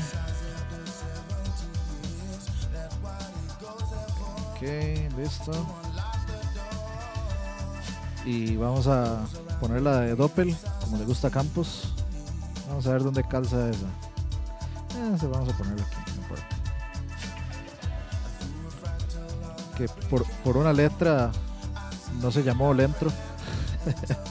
[4.51, 5.53] Ok, listo.
[8.27, 9.25] Y vamos a
[9.61, 11.95] poner la de Doppel, como le gusta a Campos.
[12.69, 13.87] Vamos a ver dónde calza esa.
[14.97, 16.57] Eh, vamos a ponerla aquí, no importa.
[19.79, 21.31] Que por, por una letra
[22.21, 23.13] no se llamó Lentro.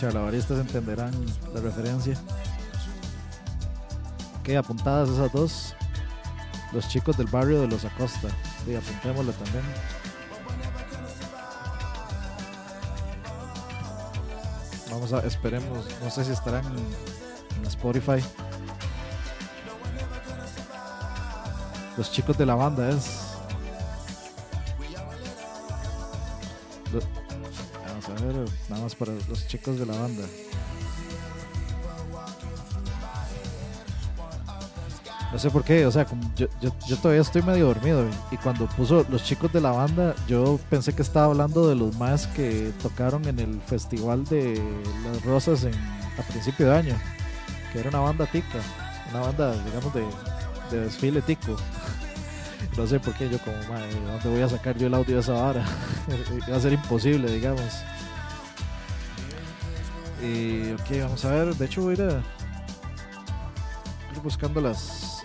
[0.00, 1.12] Charlavaristas entenderán
[1.52, 2.16] la referencia.
[4.38, 5.74] Ok, apuntadas esas dos.
[6.72, 8.28] Los chicos del barrio de los Acosta.
[8.64, 9.64] Sí, apuntémoslo también.
[14.90, 18.24] Vamos a, esperemos, no sé si estarán en, Spotify.
[21.96, 23.34] Los chicos de la banda es.
[27.86, 30.24] Vamos a ver, nada más para los chicos de la banda.
[35.32, 36.06] No sé por qué, o sea,
[36.36, 40.14] yo, yo, yo todavía estoy medio dormido y, cuando puso los chicos de la banda,
[40.26, 44.62] yo pensé que estaba hablando de los más que tocaron en el festival de
[45.04, 46.96] las rosas en, a principio de año,
[47.72, 48.58] que era una banda tica,
[49.10, 50.04] una banda, digamos, de,
[50.70, 51.56] de desfile tico.
[52.76, 55.16] No sé por qué yo como, "Mae, ¿de ¿dónde voy a sacar yo el audio
[55.16, 55.64] de esa vara?
[56.50, 57.60] Va a ser imposible, digamos.
[60.22, 62.12] Y, ok, vamos a ver, de hecho voy a ir a
[64.14, 65.17] ir buscando las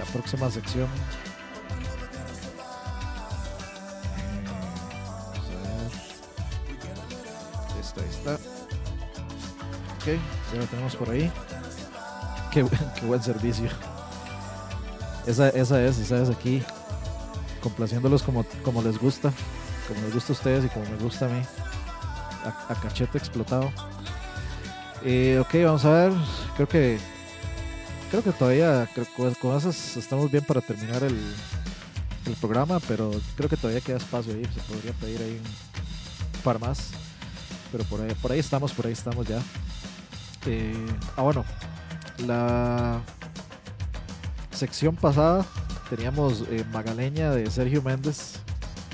[0.00, 0.88] la próxima sección.
[5.26, 5.90] Vamos a ver.
[7.76, 8.34] Listo, ahí está.
[9.96, 10.06] Ok,
[10.54, 11.30] ya lo tenemos por ahí.
[12.50, 12.64] Qué,
[12.98, 13.68] qué buen servicio.
[15.26, 16.62] Esa, esa es, esa es aquí.
[17.62, 19.30] Complaciéndolos como, como les gusta.
[19.86, 21.42] Como les gusta a ustedes y como me gusta a mí.
[22.46, 23.70] A, a cachete explotado.
[25.04, 26.12] Eh, ok, vamos a ver.
[26.56, 26.98] Creo que
[28.10, 29.06] creo que todavía creo
[29.40, 31.16] con esas estamos bien para terminar el,
[32.26, 35.40] el programa, pero creo que todavía queda espacio ahí, se podría pedir ahí
[36.34, 36.90] un par más.
[37.70, 39.40] Pero por ahí, por ahí estamos, por ahí estamos ya.
[40.46, 40.74] Eh,
[41.16, 41.44] ah, bueno,
[42.26, 43.00] la
[44.50, 45.46] sección pasada
[45.88, 48.40] teníamos eh, Magaleña de Sergio Méndez,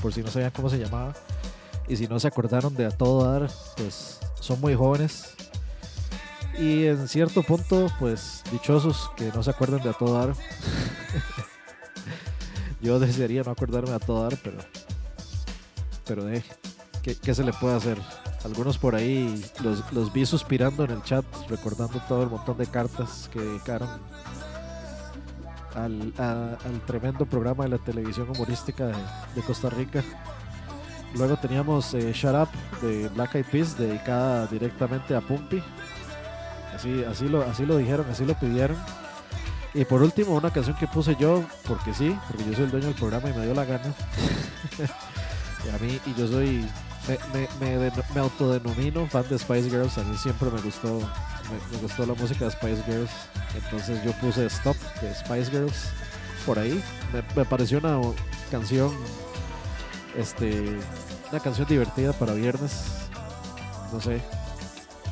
[0.02, 1.14] por si no sabían cómo se llamaba.
[1.88, 5.36] Y si no se acordaron de A Todo Dar, pues son muy jóvenes.
[6.58, 10.34] Y en cierto punto, pues dichosos que no se acuerden de a todo dar.
[12.80, 14.58] Yo desearía no acordarme de a todo dar, pero.
[16.06, 16.42] Pero de.
[17.02, 17.98] ¿qué, qué se le puede hacer?
[18.44, 22.66] Algunos por ahí los, los vi suspirando en el chat, recordando todo el montón de
[22.66, 23.88] cartas que dedicaron
[25.74, 28.94] al, al tremendo programa de la televisión humorística de,
[29.34, 30.02] de Costa Rica.
[31.14, 32.48] Luego teníamos eh, Shut Up
[32.82, 35.62] de Black Eyed Peas, dedicada directamente a Pumpy.
[36.76, 38.76] Así, así, lo, así lo dijeron, así lo pidieron.
[39.72, 42.86] Y por último, una canción que puse yo, porque sí, porque yo soy el dueño
[42.88, 43.94] del programa y me dio la gana.
[45.64, 46.68] y a mí, y yo soy,
[47.08, 49.96] me, me, me, me autodenomino fan de Spice Girls.
[49.96, 51.00] A mí siempre me gustó,
[51.70, 53.10] me, gustó la música de Spice Girls.
[53.54, 55.88] Entonces yo puse Stop de Spice Girls
[56.44, 56.82] por ahí.
[57.34, 58.00] Me, pareció una
[58.50, 58.92] canción,
[60.14, 60.76] este,
[61.30, 63.08] una canción divertida para viernes.
[63.94, 64.20] No sé,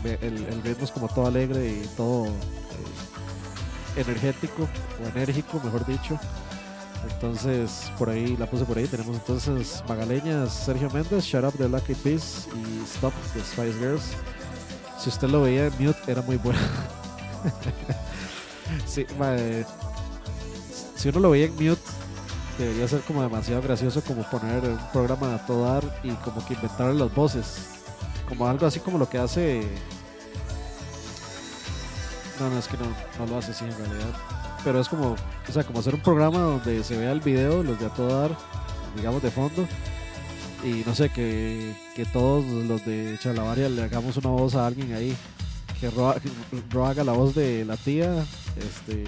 [0.04, 4.68] el, el ritmo es como todo alegre y todo eh, energético
[5.02, 6.18] o enérgico, mejor dicho.
[7.12, 8.86] Entonces, por ahí la puse por ahí.
[8.86, 14.04] Tenemos entonces Magaleñas, Sergio Méndez, Shut Up de Lucky Peace y Stop de Spice Girls.
[14.98, 16.58] Si usted lo veía en mute, era muy bueno.
[18.86, 19.66] sí, mae,
[20.96, 21.82] si uno lo veía en mute,
[22.58, 26.54] debería ser como demasiado gracioso como poner un programa a todo dar y como que
[26.54, 27.83] inventar las voces
[28.28, 29.62] como algo así como lo que hace.
[32.40, 32.86] No, no, es que no,
[33.18, 34.14] no lo hace así en realidad.
[34.64, 37.78] Pero es como, o sea, como hacer un programa donde se vea el video, los
[37.78, 38.36] de a todo dar,
[38.96, 39.66] digamos de fondo.
[40.64, 44.94] Y no sé, que, que todos los de Chalabaria le hagamos una voz a alguien
[44.94, 45.14] ahí.
[45.78, 46.14] Que Ro,
[46.86, 48.24] haga la voz de la tía.
[48.56, 49.04] Este.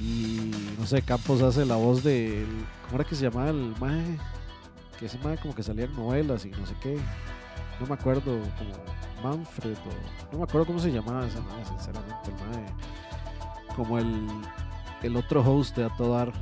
[0.00, 2.46] Y no sé, Campos hace la voz de.
[2.84, 4.16] ¿Cómo era que se llamaba el mae?
[5.00, 6.96] Que ese mae como que salía en novelas y no sé qué.
[7.82, 12.30] No me acuerdo, como Manfred, o no me acuerdo cómo se llamaba ese mae, sinceramente,
[12.30, 14.28] el mae, como el,
[15.02, 16.32] el otro host de A Todo Dar,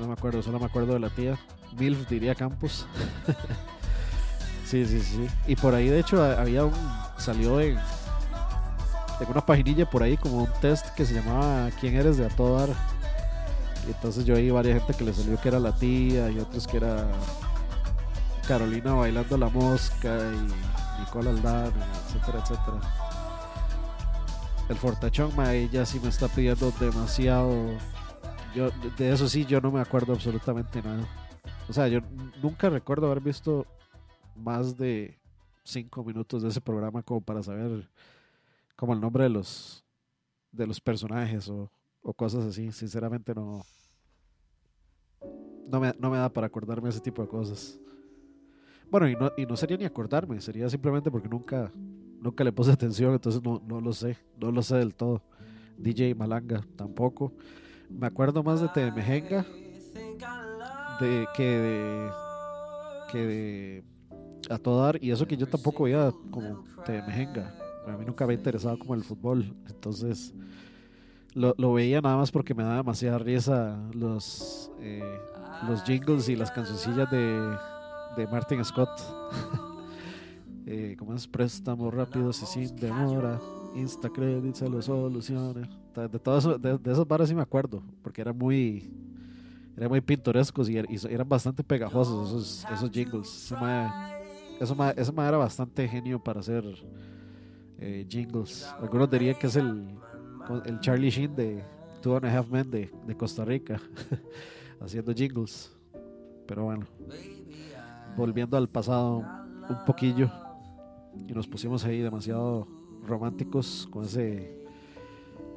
[0.00, 1.38] no me acuerdo, solo me acuerdo de la tía,
[1.76, 2.86] Milf diría Campos.
[4.64, 5.26] sí, sí, sí.
[5.46, 6.74] Y por ahí, de hecho, había un,
[7.18, 12.16] salió en, en una paginilla por ahí como un test que se llamaba ¿Quién eres
[12.16, 12.70] de A Todo Dar?
[13.86, 16.66] Y entonces yo ahí varias gente que le salió que era la tía y otros
[16.66, 17.06] que era
[18.46, 22.80] Carolina bailando la mosca y Nicole Aldana, etcétera, etcétera.
[24.68, 27.52] El fortachón, ma, ella sí me está pidiendo demasiado.
[28.54, 31.06] Yo, de eso sí, yo no me acuerdo absolutamente nada.
[31.68, 32.00] O sea, yo
[32.42, 33.66] nunca recuerdo haber visto
[34.36, 35.18] más de
[35.64, 37.88] cinco minutos de ese programa como para saber
[38.76, 39.84] como el nombre de los
[40.52, 41.70] de los personajes o,
[42.02, 42.70] o cosas así.
[42.72, 43.62] Sinceramente no
[45.68, 47.78] no me, no me da para acordarme ese tipo de cosas.
[48.94, 51.68] Bueno, y no, y no sería ni acordarme, sería simplemente porque nunca,
[52.20, 55.20] nunca le puse atención, entonces no, no lo sé, no lo sé del todo.
[55.76, 57.32] DJ Malanga tampoco.
[57.90, 59.44] Me acuerdo más de Temejenga
[61.00, 62.10] de, que de
[63.10, 63.84] que de
[64.48, 67.52] a todo dar, y eso que yo tampoco veía como Temejenga.
[67.88, 70.32] A mí nunca me ha interesado como el fútbol, entonces
[71.32, 75.18] lo, lo veía nada más porque me daba demasiada risa los, eh,
[75.66, 77.56] los jingles y las cancioncillas de,
[78.16, 78.88] de Martin Scott.
[80.66, 83.40] eh, como es préstamo rápido y sin demora,
[83.74, 85.68] Insta Credit se lo soluciona.
[85.94, 88.90] De todo eso, de, de esas barras sí me acuerdo, porque eran muy,
[89.76, 93.52] eran muy pintorescos y, er- eran bastante pegajosos esos, esos jingles.
[94.60, 96.64] Eso mae- ese mae era bastante genio para hacer
[97.78, 98.66] eh, jingles.
[98.80, 99.84] Algunos dirían que es el,
[100.64, 101.62] el Charlie Sheen de
[102.00, 103.80] Two and a Half Men de, de Costa Rica,
[104.80, 105.70] haciendo jingles.
[106.46, 106.86] Pero bueno,
[108.16, 109.24] volviendo al pasado
[109.68, 110.30] un poquillo,
[111.26, 112.66] y nos pusimos ahí demasiado
[113.06, 114.64] románticos con ese,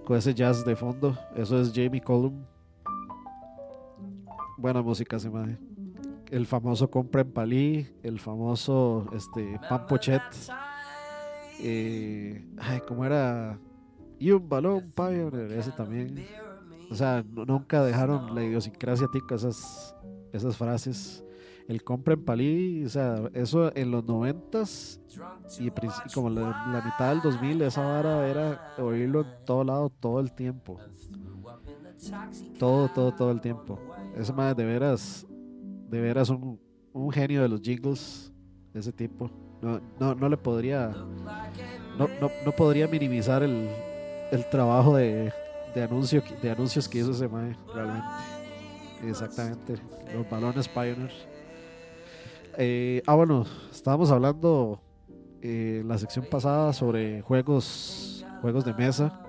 [0.06, 1.18] con ese jazz de fondo.
[1.36, 2.44] Eso es Jamie Cullum.
[4.58, 5.58] Buena música, se me
[6.32, 10.22] El famoso Compra en Palí, el famoso este, Pan Pochet.
[11.60, 13.60] Eh, ay, ¿cómo era?
[14.20, 16.26] Y un balón Pioneer, ese también.
[16.90, 19.96] O sea, nu- nunca dejaron la idiosincrasia tica esas,
[20.34, 21.24] esas frases.
[21.68, 25.02] El compra en palí, o sea, eso en los noventas
[25.60, 25.72] y y
[26.14, 30.80] como la, mitad del 2000, esa vara era oírlo en todo lado todo el tiempo.
[32.58, 33.80] Todo, todo, todo el tiempo.
[34.16, 35.28] Ese más de veras,
[35.90, 36.60] de veras un,
[36.94, 38.32] un genio de los jingles,
[38.74, 39.30] ese tipo.
[39.62, 40.90] No, no, no le podría,
[41.98, 43.68] no, no, no podría minimizar el,
[44.32, 45.34] el trabajo de,
[45.74, 48.08] de, anuncio, de anuncios que hizo ese mae, realmente.
[49.04, 49.76] Exactamente,
[50.14, 51.12] los balones Pioneer.
[52.60, 54.82] Eh, ah, bueno, estábamos hablando
[55.44, 59.22] eh, en la sección pasada sobre juegos, juegos de mesa.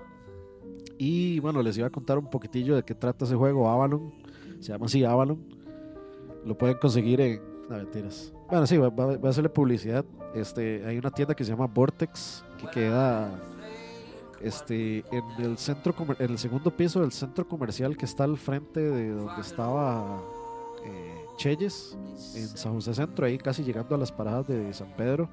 [0.96, 4.12] Y bueno, les iba a contar un poquitillo de qué trata ese juego, Avalon.
[4.60, 5.38] Se llama así Avalon.
[6.44, 7.40] Lo pueden conseguir en.
[7.68, 8.32] No, mentiras.
[8.48, 10.06] Bueno, sí, voy a hacerle publicidad.
[10.34, 13.38] Este, hay una tienda que se llama Vortex, que queda
[14.40, 19.10] este, en el centro el segundo piso del centro comercial que está al frente de
[19.10, 20.22] donde estaba
[20.84, 21.96] eh, Cheyes,
[22.34, 25.30] en San José Centro, ahí casi llegando a las paradas de San Pedro.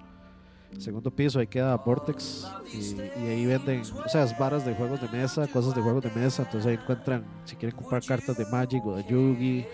[0.78, 5.48] Segundo piso, ahí queda Vortex y, ahí venden, o sea, varas de juegos de mesa,
[5.48, 6.44] cosas de juegos de mesa.
[6.44, 9.66] Entonces ahí encuentran, si quieren comprar cartas de Magic o de Yugi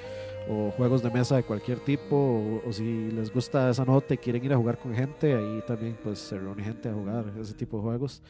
[0.49, 4.17] o juegos de mesa de cualquier tipo, o, o si les gusta esa nota y
[4.17, 7.53] quieren ir a jugar con gente, ahí también pues se reúne gente a jugar ese
[7.53, 8.21] tipo de juegos.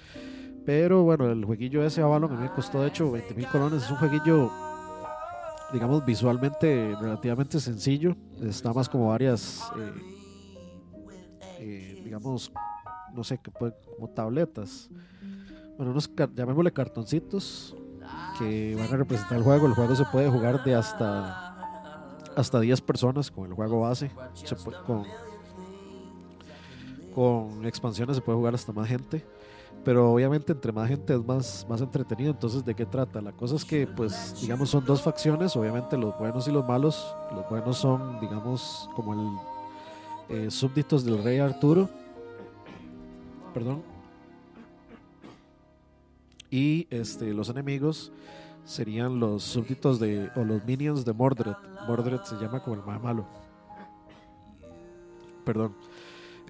[0.65, 3.83] Pero bueno, el jueguillo ese Avalon a mí me costó de hecho 20 mil colones.
[3.83, 4.51] Es un jueguillo,
[5.73, 8.15] digamos, visualmente relativamente sencillo.
[8.41, 9.91] Está más como varias, eh,
[11.59, 12.51] eh, digamos,
[13.13, 14.89] no sé, que como tabletas.
[15.77, 17.75] Bueno, unos, llamémosle cartoncitos
[18.37, 19.67] que van a representar el juego.
[19.67, 21.47] El juego se puede jugar de hasta
[22.35, 24.09] hasta 10 personas con el juego base.
[24.33, 25.03] Se puede- con,
[27.13, 29.25] con expansiones se puede jugar hasta más gente.
[29.83, 32.31] Pero obviamente entre más gente es más, más entretenido.
[32.31, 33.19] Entonces, ¿de qué trata?
[33.21, 35.55] La cosa es que, pues, digamos, son dos facciones.
[35.55, 37.15] Obviamente los buenos y los malos.
[37.33, 39.13] Los buenos son, digamos, como
[40.29, 41.89] el eh, súbditos del rey Arturo.
[43.53, 43.81] Perdón.
[46.51, 48.11] Y este, los enemigos
[48.65, 51.55] serían los súbditos de, o los minions de Mordred.
[51.87, 53.25] Mordred se llama como el más malo.
[55.43, 55.75] Perdón.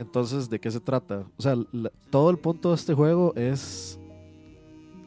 [0.01, 1.27] Entonces, ¿de qué se trata?
[1.37, 1.55] O sea,
[2.09, 3.99] todo el punto de este juego es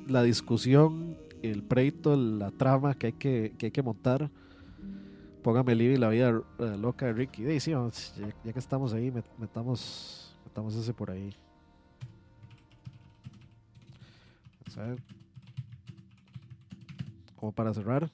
[0.06, 4.30] la discusión, el pleito, la trama que hay que, que, hay que montar.
[5.42, 7.44] Póngame el y la vida eh, loca de Ricky.
[7.44, 8.14] Sí, sí, vamos,
[8.44, 11.34] ya, que estamos ahí, met- metamos, Metamos ese por ahí.
[14.76, 15.00] Vamos.
[17.34, 18.08] Como para cerrar.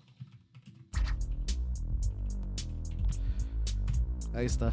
[4.33, 4.73] Ahí está.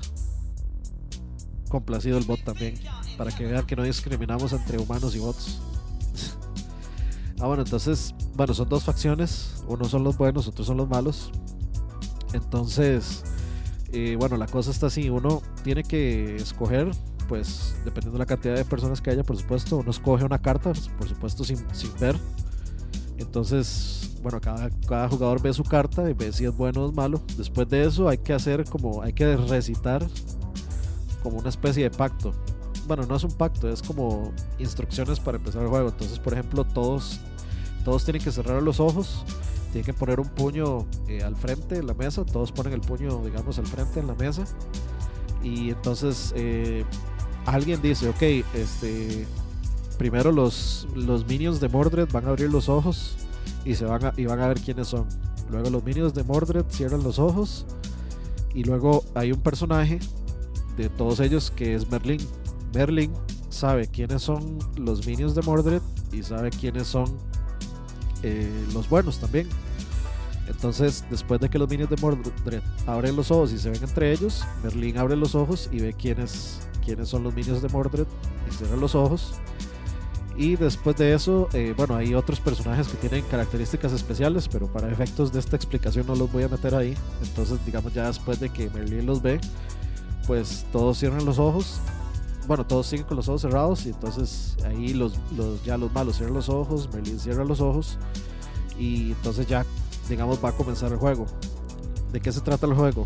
[1.69, 2.75] Complacido el bot también.
[3.17, 5.59] Para que vean que no discriminamos entre humanos y bots.
[7.39, 9.63] ah, bueno, entonces, bueno, son dos facciones.
[9.67, 11.31] Unos son los buenos, otros son los malos.
[12.33, 13.23] Entonces,
[13.91, 15.09] eh, bueno, la cosa está así.
[15.09, 16.91] Uno tiene que escoger,
[17.27, 19.77] pues, dependiendo de la cantidad de personas que haya, por supuesto.
[19.77, 22.15] Uno escoge una carta, por supuesto, sin, sin ver.
[23.17, 26.95] Entonces, bueno, cada, cada jugador ve su carta y ve si es bueno o es
[26.95, 27.21] malo.
[27.37, 30.05] Después de eso hay que hacer como, hay que recitar
[31.27, 32.31] como una especie de pacto.
[32.87, 35.89] Bueno, no es un pacto, es como instrucciones para empezar el juego.
[35.89, 37.19] Entonces, por ejemplo, todos,
[37.83, 39.25] todos tienen que cerrar los ojos,
[39.73, 43.21] tienen que poner un puño eh, al frente de la mesa, todos ponen el puño,
[43.25, 44.45] digamos, al frente en la mesa.
[45.43, 46.85] Y entonces eh,
[47.45, 48.21] alguien dice, ok,
[48.53, 49.27] este,
[49.97, 53.17] primero los, los minions de Mordred van a abrir los ojos
[53.65, 55.07] y, se van a, y van a ver quiénes son.
[55.51, 57.65] Luego los minions de Mordred cierran los ojos
[58.53, 59.99] y luego hay un personaje
[60.77, 62.19] de todos ellos que es Merlin.
[62.73, 63.11] Merlin
[63.49, 67.17] sabe quiénes son los minions de Mordred y sabe quiénes son
[68.23, 69.49] eh, los buenos también.
[70.47, 74.13] Entonces, después de que los minions de Mordred abren los ojos y se ven entre
[74.13, 78.05] ellos, Merlin abre los ojos y ve quiénes, quiénes son los minions de Mordred
[78.49, 79.33] y cierra los ojos.
[80.37, 84.89] Y después de eso, eh, bueno, hay otros personajes que tienen características especiales, pero para
[84.89, 86.95] efectos de esta explicación no los voy a meter ahí.
[87.23, 89.41] Entonces, digamos, ya después de que Merlin los ve,
[90.27, 91.79] pues todos cierran los ojos.
[92.47, 96.15] Bueno, todos siguen con los ojos cerrados y entonces ahí los, los, ya los malos
[96.17, 97.97] cierran los ojos, Merlin cierra los ojos
[98.79, 99.65] y entonces ya,
[100.07, 101.25] digamos, va a comenzar el juego.
[102.13, 103.03] ¿De qué se trata el juego?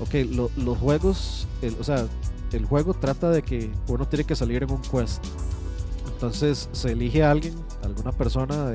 [0.00, 2.06] Ok, lo- los juegos, el- o sea,
[2.52, 5.24] el juego trata de que uno tiene que salir en un quest.
[6.12, 7.54] Entonces se elige a alguien,
[7.84, 8.72] alguna persona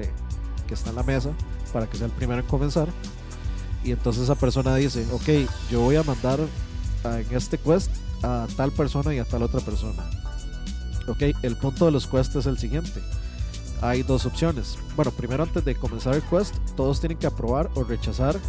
[0.67, 1.31] que está en la mesa
[1.73, 2.87] para que sea el primero en comenzar.
[3.83, 6.39] Y entonces esa persona dice, ok, yo voy a mandar
[7.03, 7.91] en este quest
[8.23, 10.03] a tal persona y a tal otra persona.
[11.07, 13.01] Ok, el punto de los quests es el siguiente.
[13.81, 14.77] Hay dos opciones.
[14.95, 18.39] Bueno, primero antes de comenzar el quest, todos tienen que aprobar o rechazar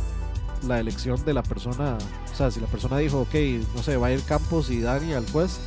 [0.67, 1.97] la elección de la persona.
[2.33, 3.35] O sea, si la persona dijo, ok,
[3.75, 5.59] no sé, va a ir Campos y Dani al quest,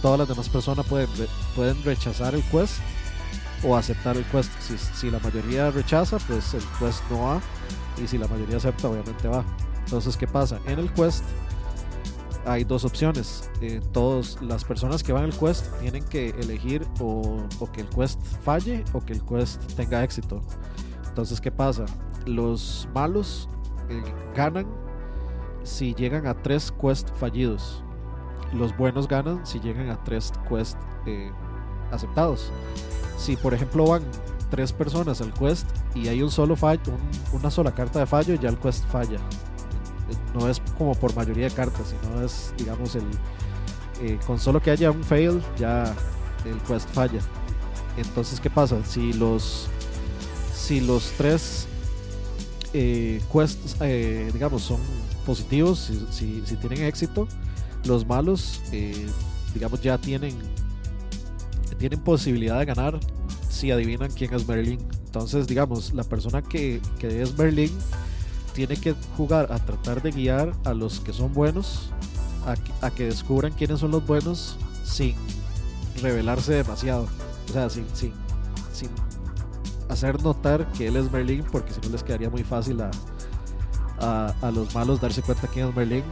[0.00, 1.08] todas las demás personas pueden,
[1.56, 2.74] pueden rechazar el quest
[3.64, 4.50] o aceptar el quest.
[4.60, 7.40] Si, si la mayoría rechaza, pues el quest no va.
[8.02, 9.44] Y si la mayoría acepta, obviamente va.
[9.84, 10.60] Entonces, ¿qué pasa?
[10.66, 11.24] En el quest
[12.44, 13.50] hay dos opciones.
[13.60, 18.20] Eh, todos las personas que van al quest tienen que elegir o, que el quest
[18.44, 20.40] falle o que el quest tenga éxito.
[21.08, 21.84] Entonces, ¿qué pasa?
[22.26, 23.48] Los malos
[23.88, 24.02] eh,
[24.34, 24.66] ganan
[25.62, 27.82] si llegan a tres quests fallidos.
[28.52, 31.30] Los buenos ganan si llegan a tres quests eh,
[31.90, 32.50] aceptados.
[33.16, 34.02] Si, por ejemplo, van
[34.50, 38.34] tres personas al quest y hay un solo fallo, un- una sola carta de fallo,
[38.34, 39.18] ya el quest falla.
[40.34, 43.04] No es como por mayoría de cartas, sino es, digamos, el
[44.02, 45.94] eh, con solo que haya un fail, ya
[46.44, 47.20] el quest falla.
[47.96, 48.84] Entonces, ¿qué pasa?
[48.84, 49.68] Si los
[50.54, 51.66] si los tres
[52.72, 54.80] eh, quests, eh, digamos, son
[55.26, 57.28] positivos, si, si- si tienen éxito,
[57.84, 59.06] los malos, eh,
[59.54, 60.36] digamos, ya tienen
[61.78, 62.98] tienen posibilidad de ganar
[63.50, 64.78] si adivinan quién es Merlin.
[65.06, 67.70] Entonces, digamos, la persona que, que es Merlin
[68.54, 71.90] tiene que jugar a tratar de guiar a los que son buenos
[72.80, 75.14] a, que- descubran quiénes son los buenos sin
[76.02, 77.06] revelarse demasiado.
[77.48, 78.12] O sea, sin, sin,
[78.72, 78.88] sin
[79.88, 82.90] hacer notar que él es Merlin, porque si no les quedaría muy fácil a,
[84.42, 86.04] a, los malos darse cuenta quién es Merlin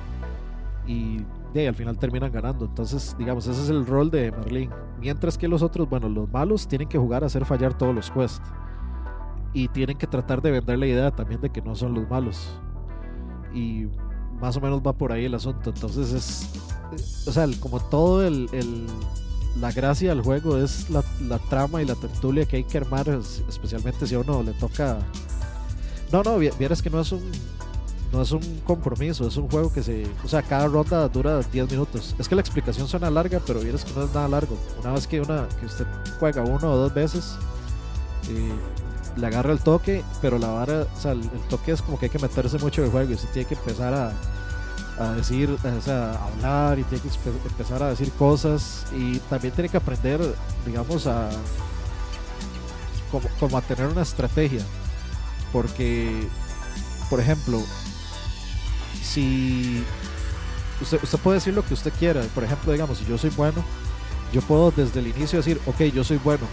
[0.87, 1.19] y
[1.55, 2.65] de al final terminan ganando.
[2.67, 4.71] Entonces, digamos, ese es el rol de Merlin.
[5.01, 8.11] Mientras que los otros, bueno, los malos tienen que jugar a hacer fallar todos los
[8.11, 8.41] quests
[9.53, 12.39] y tienen que tratar de vender la idea también de que no son los malos.
[13.55, 13.87] Y
[14.41, 15.71] más o menos va por ahí el asunto.
[15.71, 16.43] Entonces es,
[16.93, 18.49] eh, o sea, como todo el,
[19.59, 21.03] la gracia del juego es la,
[21.51, 24.99] trama y la tertulia que hay que armar, es- especialmente si a uno le toca...
[26.13, 27.21] No, no, vi- vieras que no es un
[28.13, 31.71] no es un compromiso, es un juego que se, o sea, cada ronda dura 10
[31.71, 32.17] minutos.
[32.19, 34.57] Es que la explicación suena larga, pero vieras que no es nada largo.
[34.81, 35.87] Una vez que una que usted
[36.19, 37.37] juega uno o dos veces,
[38.29, 38.51] eh,
[39.17, 42.11] le agarra el toque, pero la vara, o sea, el, toque es como que hay
[42.11, 44.13] que meterse mucho en el juego y usted tiene que empezar a,
[44.99, 49.55] a decir, o sea, a hablar y tiene que empezar a decir cosas y también
[49.55, 50.21] tiene que aprender,
[50.67, 51.29] digamos, a
[53.11, 54.63] como, como a tener una estrategia.
[55.53, 56.29] Porque,
[57.09, 57.61] por ejemplo,
[59.03, 59.85] si
[60.81, 63.65] usted, usted puede decir lo que usted quiera, por ejemplo, digamos, si yo soy bueno
[64.33, 66.47] yo puedo desde el inicio decir, ok, yo soy bueno.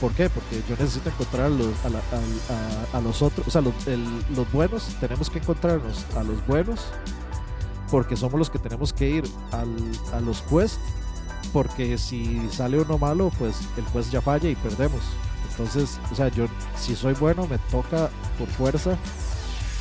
[0.00, 0.28] ¿Por qué?
[0.28, 1.98] Porque yo necesito encontrar a los, a, la-
[2.92, 6.80] a- los otros, o sea, los, buenos, tenemos que encontrarnos a los buenos,
[7.90, 10.78] porque somos los que tenemos que ir al- a los quests,
[11.52, 15.00] porque si sale uno malo, pues el quest ya falla y perdemos.
[15.50, 16.46] Entonces, o sea, yo
[16.78, 18.98] si soy bueno, me toca por fuerza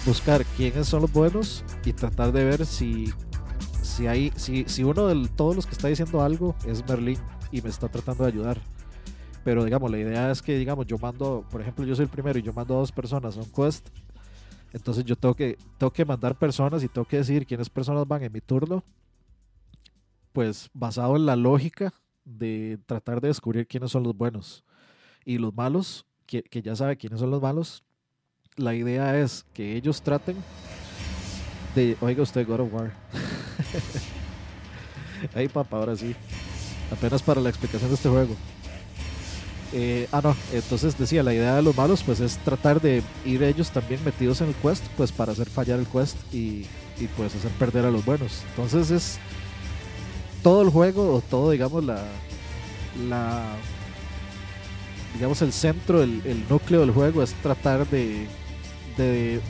[0.05, 3.13] buscar quiénes son los buenos y tratar de ver si
[3.81, 7.17] si hay si, si uno de todos los que está diciendo algo es Merlin
[7.51, 8.61] y me está tratando de ayudar.
[9.45, 12.39] Pero digamos, la idea es que digamos, yo mando, por ejemplo, yo soy el primero
[12.39, 13.87] y yo mando a dos personas a un quest.
[14.73, 18.23] Entonces yo tengo que tengo que mandar personas y tengo que decir quiénes personas van
[18.23, 18.83] en mi turno.
[20.33, 21.93] Pues basado en la lógica
[22.23, 24.65] de tratar de descubrir quiénes son los buenos
[25.25, 27.83] y los malos, que, que ya sabe quiénes son los malos,
[28.55, 30.37] la idea es que ellos traten
[31.75, 31.97] de.
[32.01, 32.91] Oiga usted, God of War.
[35.35, 36.15] Ay, papá, ahora sí.
[36.91, 38.35] Apenas para la explicación de este juego.
[39.77, 40.33] Eh, ah, no.
[40.53, 44.39] Entonces decía, la idea de los malos, pues es tratar de ir ellos también metidos
[44.39, 46.65] en el quest, pues para hacer fallar el quest y,
[47.17, 48.43] pues hacer perder a los buenos.
[48.51, 49.17] Entonces es
[50.41, 52.01] todo el juego, o todo, digamos, la.
[55.13, 58.29] digamos, el centro, el, núcleo del juego es tratar de,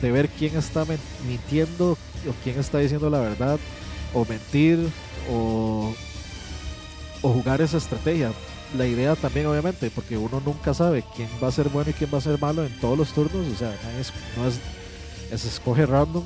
[0.02, 0.84] ver quién está
[1.28, 3.60] mintiendo o quién está diciendo la verdad,
[4.12, 4.88] o mentir,
[5.30, 5.94] o
[7.22, 8.32] jugar esa estrategia.
[8.74, 12.10] La idea también, obviamente, porque uno nunca sabe quién va a ser bueno y quién
[12.12, 14.58] va a ser malo en todos los turnos, o sea, no es, no es,
[15.32, 16.24] es escoge random,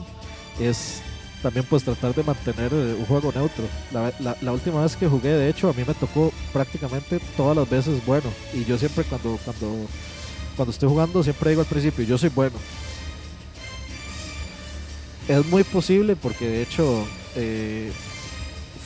[0.58, 1.02] es
[1.42, 3.64] también pues tratar de mantener eh, un juego neutro.
[3.92, 7.68] La, la- última vez que jugué, de hecho, a mí me tocó prácticamente todas las
[7.68, 8.30] veces bueno.
[8.54, 9.86] Y yo siempre cuando, cuando,
[10.56, 12.56] cuando estoy jugando, siempre digo al principio, yo soy bueno.
[15.28, 17.06] Es muy posible porque de hecho
[17.36, 17.92] eh,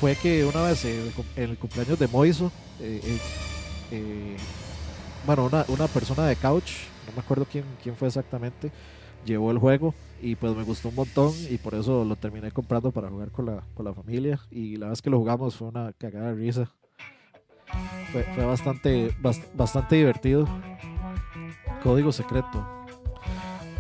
[0.01, 3.01] fue que una vez en el cumpleaños de Moiso, eh,
[3.95, 4.37] eh,
[5.27, 6.73] bueno, una, persona de couch,
[7.07, 8.71] no me acuerdo quién, quién fue exactamente,
[9.25, 12.91] llevó el juego y pues me gustó un montón y por eso lo terminé comprando
[12.91, 15.93] para jugar con la, con la familia y la vez que lo jugamos fue una
[15.93, 16.71] cagada de risa.
[18.13, 20.47] Fue, bastante, bast- bastante divertido.
[21.83, 22.67] Código secreto.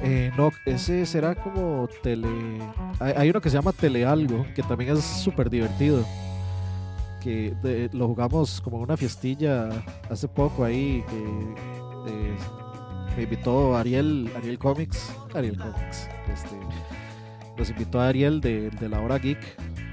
[0.03, 2.29] Eh, no, ese será como tele...
[2.99, 6.05] Hay, hay uno que se llama Tele Algo, que también es súper divertido.
[7.25, 9.71] Que lo jugamos como una fiestilla
[10.11, 12.37] hace poco ahí, que eh,
[13.17, 16.55] me invitó Ariel, Ariel Comics, Ariel Comics, este,
[17.57, 19.39] nos invitó a Ariel de, de la hora geek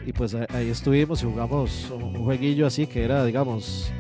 [0.06, 3.92] y pues ahí estuvimos y jugamos un jueguillo así que era, digamos,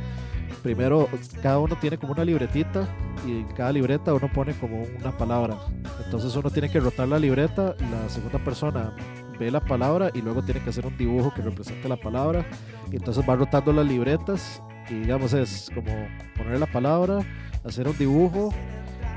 [0.62, 1.08] primero
[1.42, 2.88] cada uno tiene como una libretita
[3.26, 5.58] y en cada libreta uno pone como una palabra.
[6.04, 8.94] Entonces uno tiene que rotar la libreta, la segunda persona
[9.46, 12.46] ve la palabra y luego tiene que hacer un dibujo que represente la palabra.
[12.92, 15.92] Y entonces va rotando las libretas y digamos es como
[16.38, 17.20] poner la palabra,
[17.64, 18.54] hacer un dibujo,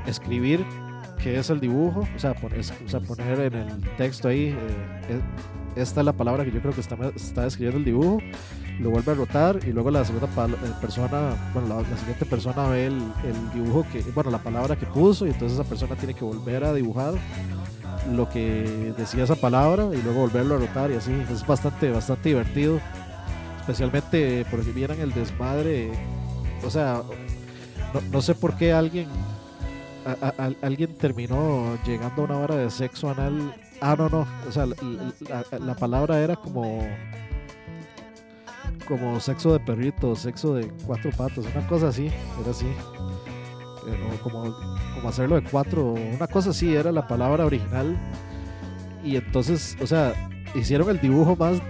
[0.07, 0.65] escribir
[1.21, 4.55] qué es el dibujo, o sea, poner, o sea, poner en el texto ahí, eh,
[5.75, 8.19] e- esta es la palabra que yo creo que está, está escribiendo el dibujo,
[8.79, 12.67] lo vuelve a rotar y luego la segunda eh, persona, bueno, la, la siguiente persona
[12.69, 12.93] ve el,
[13.23, 16.63] el dibujo que, bueno, la palabra que puso y entonces esa persona tiene que volver
[16.63, 17.15] a dibujar
[18.11, 22.29] lo que decía esa palabra y luego volverlo a rotar y así, es bastante, bastante
[22.29, 22.79] divertido,
[23.59, 25.91] especialmente porque vieran el desmadre,
[26.63, 27.01] o sea,
[27.93, 29.07] no, no sé por qué alguien
[30.61, 33.55] alguien terminó llegando a una hora de sexo anal.
[33.81, 34.27] Ah, no, no.
[34.47, 34.75] O sea, la,
[35.51, 36.87] la- la palabra era como.
[38.87, 42.11] Como sexo de perrito, sexo de cuatro patos, una cosa así.
[42.41, 42.67] Era así.
[43.85, 44.55] O como,
[44.95, 47.97] como hacerlo de cuatro, una cosa así era la palabra original.
[49.03, 50.13] Y entonces, o sea,
[50.55, 51.61] hicieron el dibujo más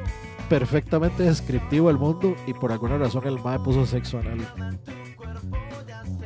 [0.49, 4.79] perfectamente descriptivo del mundo y por alguna razón el MAE puso sexo anal.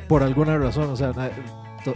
[0.08, 1.12] Por alguna razón, o sea,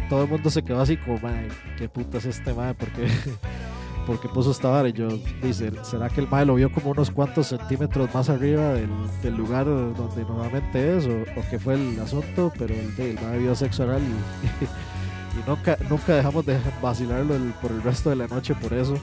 [0.08, 2.74] todo el mundo se quedó así como, mae, ¿qué puta es este mae?
[2.74, 2.88] ¿Por
[4.04, 4.88] qué, por qué puso esta vara?
[4.88, 5.08] Y yo,
[5.42, 9.66] dice, ¿será que el mae lo vio como unos cuantos centímetros más arriba del, lugar
[9.66, 11.06] donde normalmente es?
[11.06, 12.52] ¿O, o qué fue el asunto?
[12.58, 17.82] Pero el, el mae vio sexo anal y, nunca, nunca dejamos de vacilarlo por el
[17.82, 18.94] resto de la noche por eso.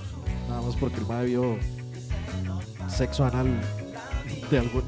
[0.48, 1.58] Nada más porque el mae vio
[2.88, 3.48] sexo anal
[4.50, 4.84] de algún,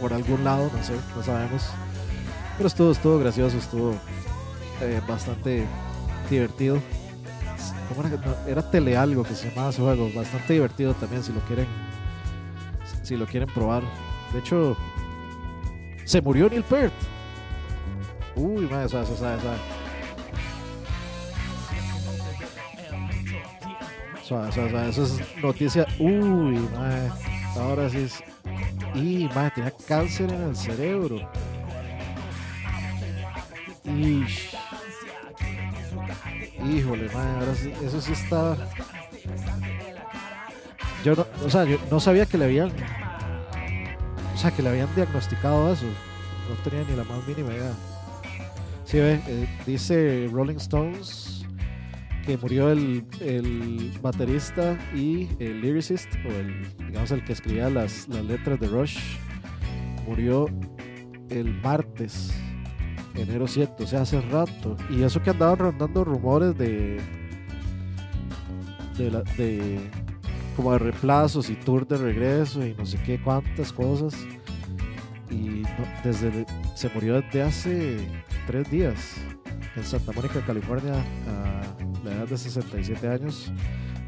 [0.00, 1.64] por algún lado, no sé, no sabemos.
[2.56, 3.94] Pero estuvo, estuvo gracioso, estuvo
[4.80, 5.64] eh, bastante
[6.30, 6.80] divertido.
[7.88, 8.18] ¿Cómo era?
[8.46, 10.10] era Telealgo que se llamaba ese juego.
[10.14, 11.66] Bastante divertido también si lo quieren
[13.02, 13.82] si lo quieren probar.
[14.32, 14.76] De hecho,
[16.04, 16.92] se murió Neil Peart.
[18.36, 19.38] Uy, madre, suave, suave.
[24.22, 24.88] Suave, suave, suave.
[24.90, 25.86] Eso es noticia.
[25.98, 27.10] Uy, madre.
[27.56, 28.22] Ahora sí es.
[28.94, 31.30] Y, madre, tenía cáncer en el cerebro.
[33.84, 34.54] Ish.
[36.68, 38.56] Híjole, man, ahora sí, eso sí está.
[41.04, 42.72] Yo no, o sea, yo no sabía que le habían.
[44.34, 45.86] O sea, que le habían diagnosticado eso.
[45.86, 47.72] No tenía ni la más mínima idea.
[48.84, 51.38] Sí, ve, eh, dice Rolling Stones
[52.28, 58.06] que murió el, el baterista y el lyricist, o el, digamos, el que escribía las,
[58.08, 58.98] las letras de Rush,
[60.06, 60.46] murió
[61.30, 62.34] el martes,
[63.14, 64.76] enero 7, o sea, hace rato.
[64.90, 67.00] Y eso que andaban rondando rumores de.
[68.96, 69.78] de, la- de
[70.56, 74.14] como de reemplazos y tour de regreso y no sé qué cuántas cosas.
[75.30, 77.96] Y no- desde se murió desde hace
[78.46, 79.14] tres días
[79.76, 81.62] en Santa Mónica, California, a
[82.04, 83.52] la edad de 67 años.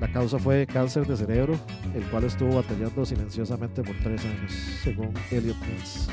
[0.01, 1.55] La causa fue cáncer de cerebro,
[1.95, 4.51] el cual estuvo batallando silenciosamente por tres años,
[4.83, 6.09] según Elliot Mills,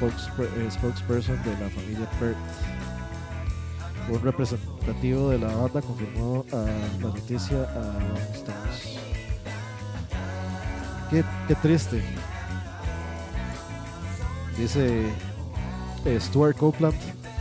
[0.00, 2.36] eh, spokesperson de la familia Perth.
[4.10, 8.98] Un representativo de la banda confirmó a la noticia a Rolling Stones.
[11.10, 12.02] Qué, qué triste.
[14.58, 15.06] Dice
[16.04, 16.94] eh, Stuart Copeland,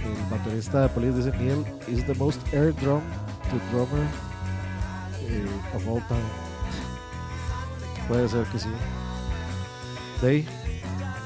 [0.03, 3.01] el baterista de Police, dice Neil is the most air drum
[3.49, 4.07] to drummer
[5.27, 6.19] eh, of all time.
[8.07, 8.69] Puede ser que sí.
[10.23, 10.47] Ahí,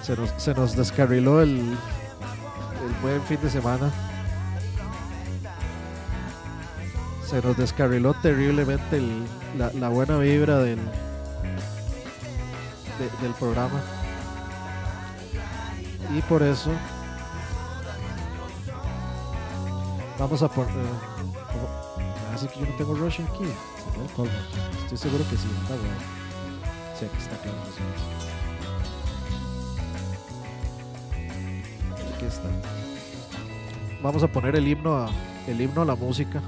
[0.08, 3.92] se nos, se nos descarriló el, el buen fin de semana.
[7.30, 9.26] Se nos descarriló terriblemente el-
[9.58, 10.78] la, la buena vibra del,
[13.00, 13.82] de- del programa.
[16.16, 16.72] Y por eso
[20.18, 20.74] vamos a poner.
[22.34, 23.44] Así que yo no tengo Rush aquí.
[24.84, 25.48] Estoy seguro que sí.
[25.64, 26.00] Está bueno.
[26.98, 27.58] Sí, aquí está claro.
[32.18, 32.50] Aquí está.
[34.02, 35.08] Vamos a poner el himno a,
[35.48, 36.42] el himno a la música.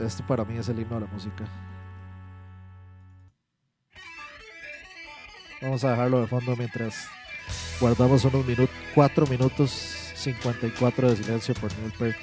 [0.00, 1.44] Este para mí es el himno a la música.
[5.62, 7.06] Vamos a dejarlo de fondo mientras
[7.80, 12.16] guardamos unos minutos, 4 minutos 54 de silencio por Neil Peart.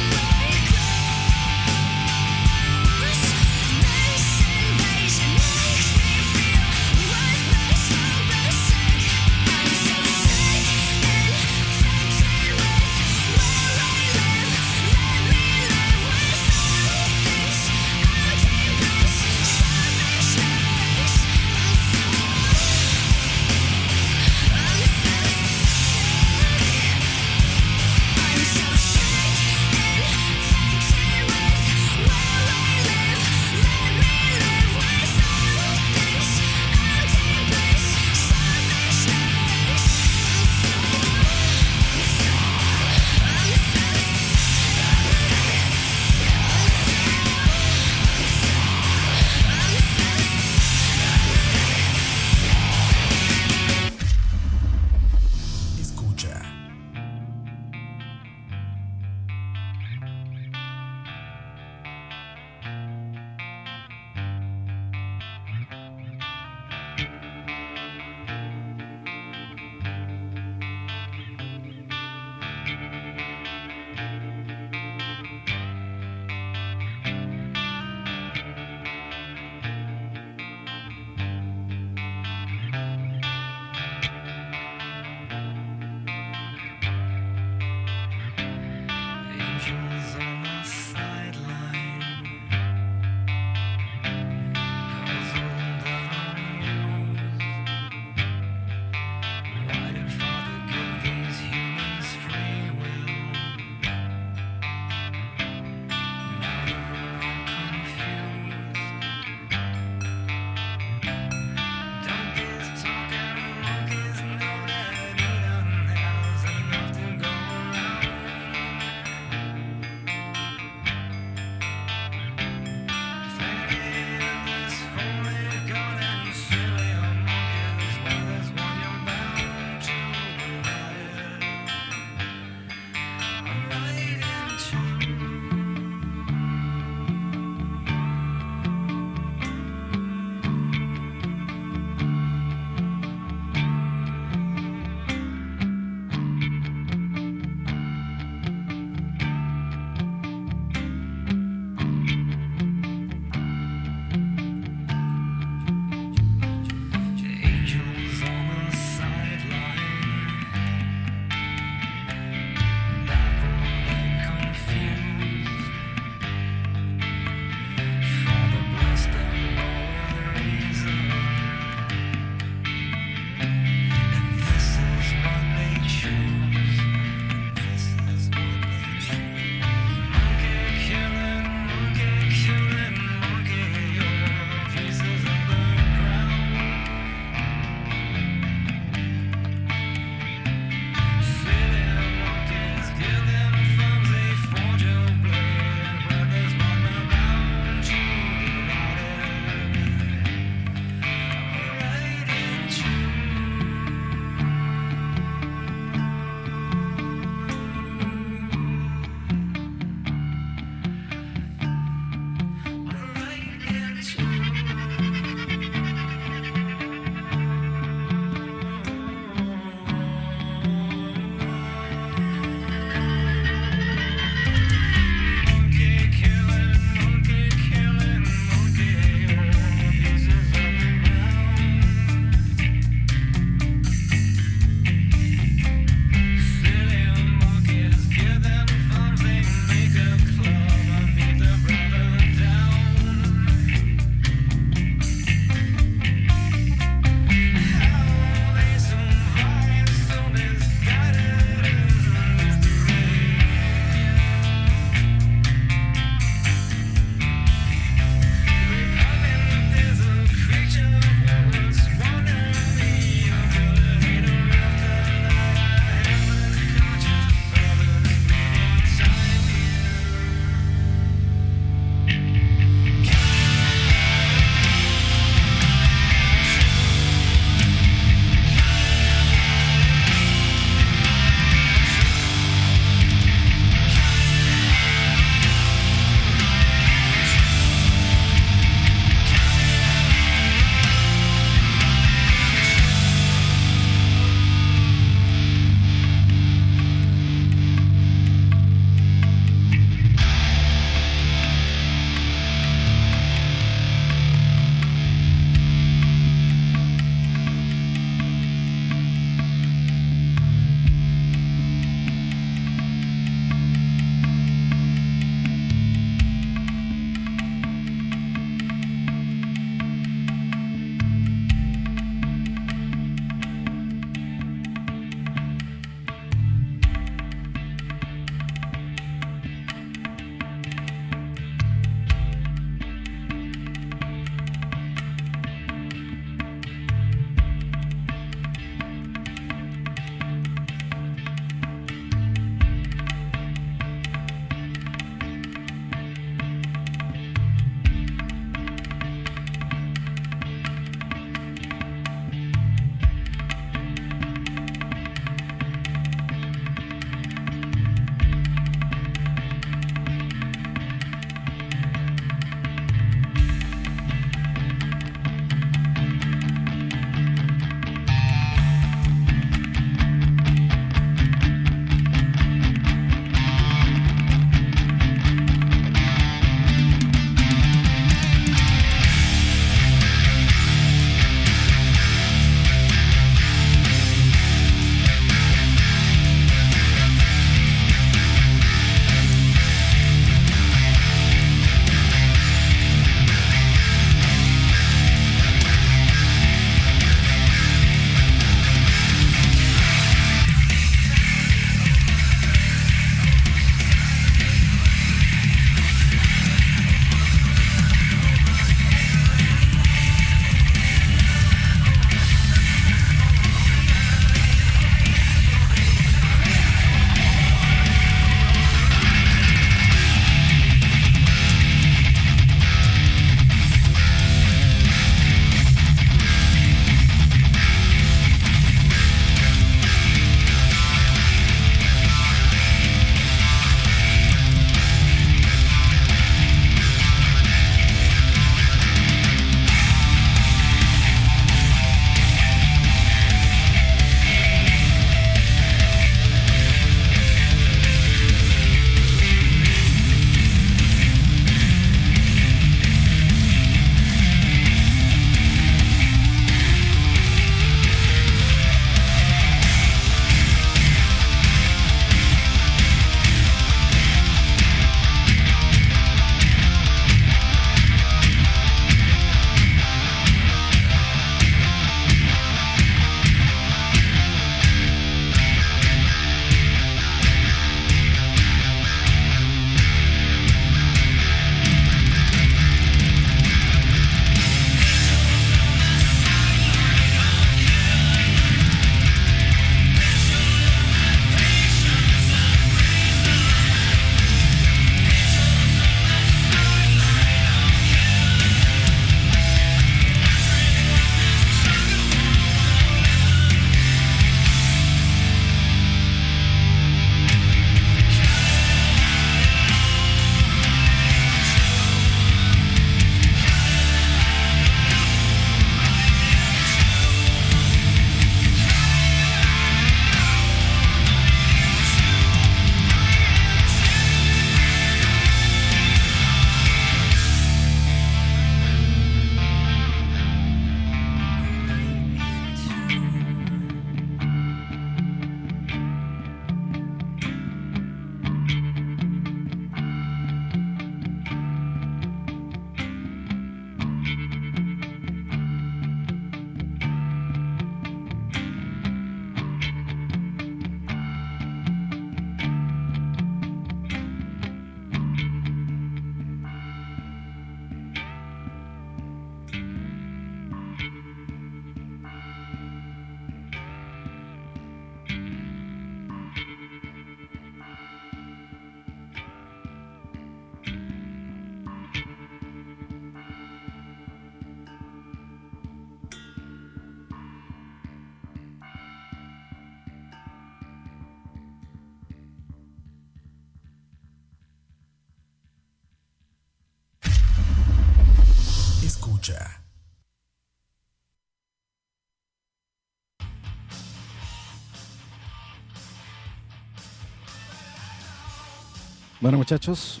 [599.20, 600.00] Bueno, muchachos,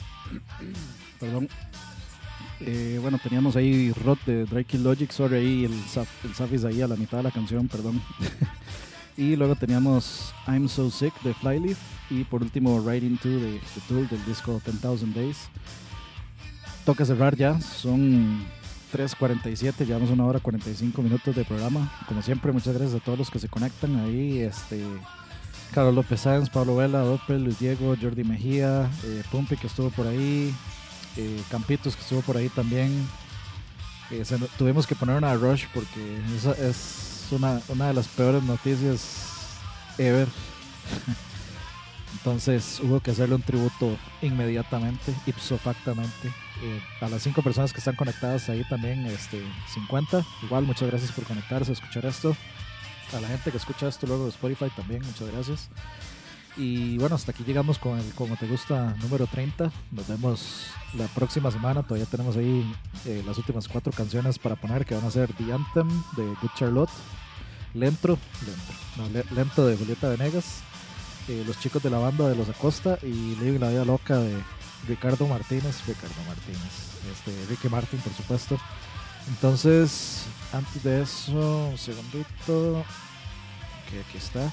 [1.20, 1.48] perdón.
[2.60, 6.82] Eh, bueno, teníamos ahí Rod de Drake Logic, sorry, ahí el, Saf- el Safis ahí
[6.82, 8.00] a la mitad de la canción, perdón.
[9.16, 11.78] y luego teníamos I'm So Sick de Flyleaf
[12.10, 15.48] y por último Riding to de, de Tool del disco 10,000 Days.
[16.84, 18.40] Toca cerrar ya, son
[18.92, 21.90] 3.47, llevamos una hora 45 minutos de programa.
[22.08, 24.38] Como siempre, muchas gracias a todos los que se conectan ahí.
[24.40, 24.82] Este,
[25.72, 30.06] Carlos López Sáenz, Pablo Vela, Doppel, Luis Diego, Jordi Mejía, eh, Pumpi que estuvo por
[30.06, 30.54] ahí,
[31.16, 33.06] eh, Campitos que estuvo por ahí también.
[34.10, 38.42] Eh, se tuvimos que poner una rush porque esa es una, una de las peores
[38.42, 39.28] noticias
[39.98, 40.28] ever.
[42.12, 46.28] Entonces hubo que hacerle un tributo inmediatamente, ipso factamente.
[46.62, 49.42] Eh, a las cinco personas que están conectadas ahí también, este,
[49.72, 50.24] 50.
[50.42, 52.36] Igual, muchas gracias por conectarse, escuchar esto.
[53.16, 55.68] A la gente que escucha esto luego de Spotify también, muchas gracias.
[56.56, 59.70] Y bueno, hasta aquí llegamos con el Como Te Gusta número 30.
[59.92, 60.62] Nos vemos
[60.94, 61.82] la próxima semana.
[61.82, 62.72] Todavía tenemos ahí
[63.06, 66.50] eh, las últimas cuatro canciones para poner que van a ser The Anthem de Good
[66.56, 66.90] Charlotte,
[67.74, 70.60] Lento, Lento, no, Le- Lento de Julieta Venegas,
[71.28, 74.36] eh, Los Chicos de la Banda de Los Acosta y Living la Vida Loca de
[74.88, 76.60] Ricardo Martínez, Ricardo Martínez,
[77.12, 78.58] este, Ricky Martin por supuesto.
[79.28, 82.84] Entonces, antes de eso, un segundito.
[83.88, 84.46] Que aquí está.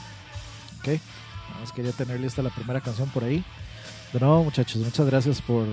[0.80, 0.88] Ok.
[1.50, 3.44] Nada más quería tener lista la primera canción por ahí.
[4.14, 5.66] De nuevo, muchachos, muchas gracias por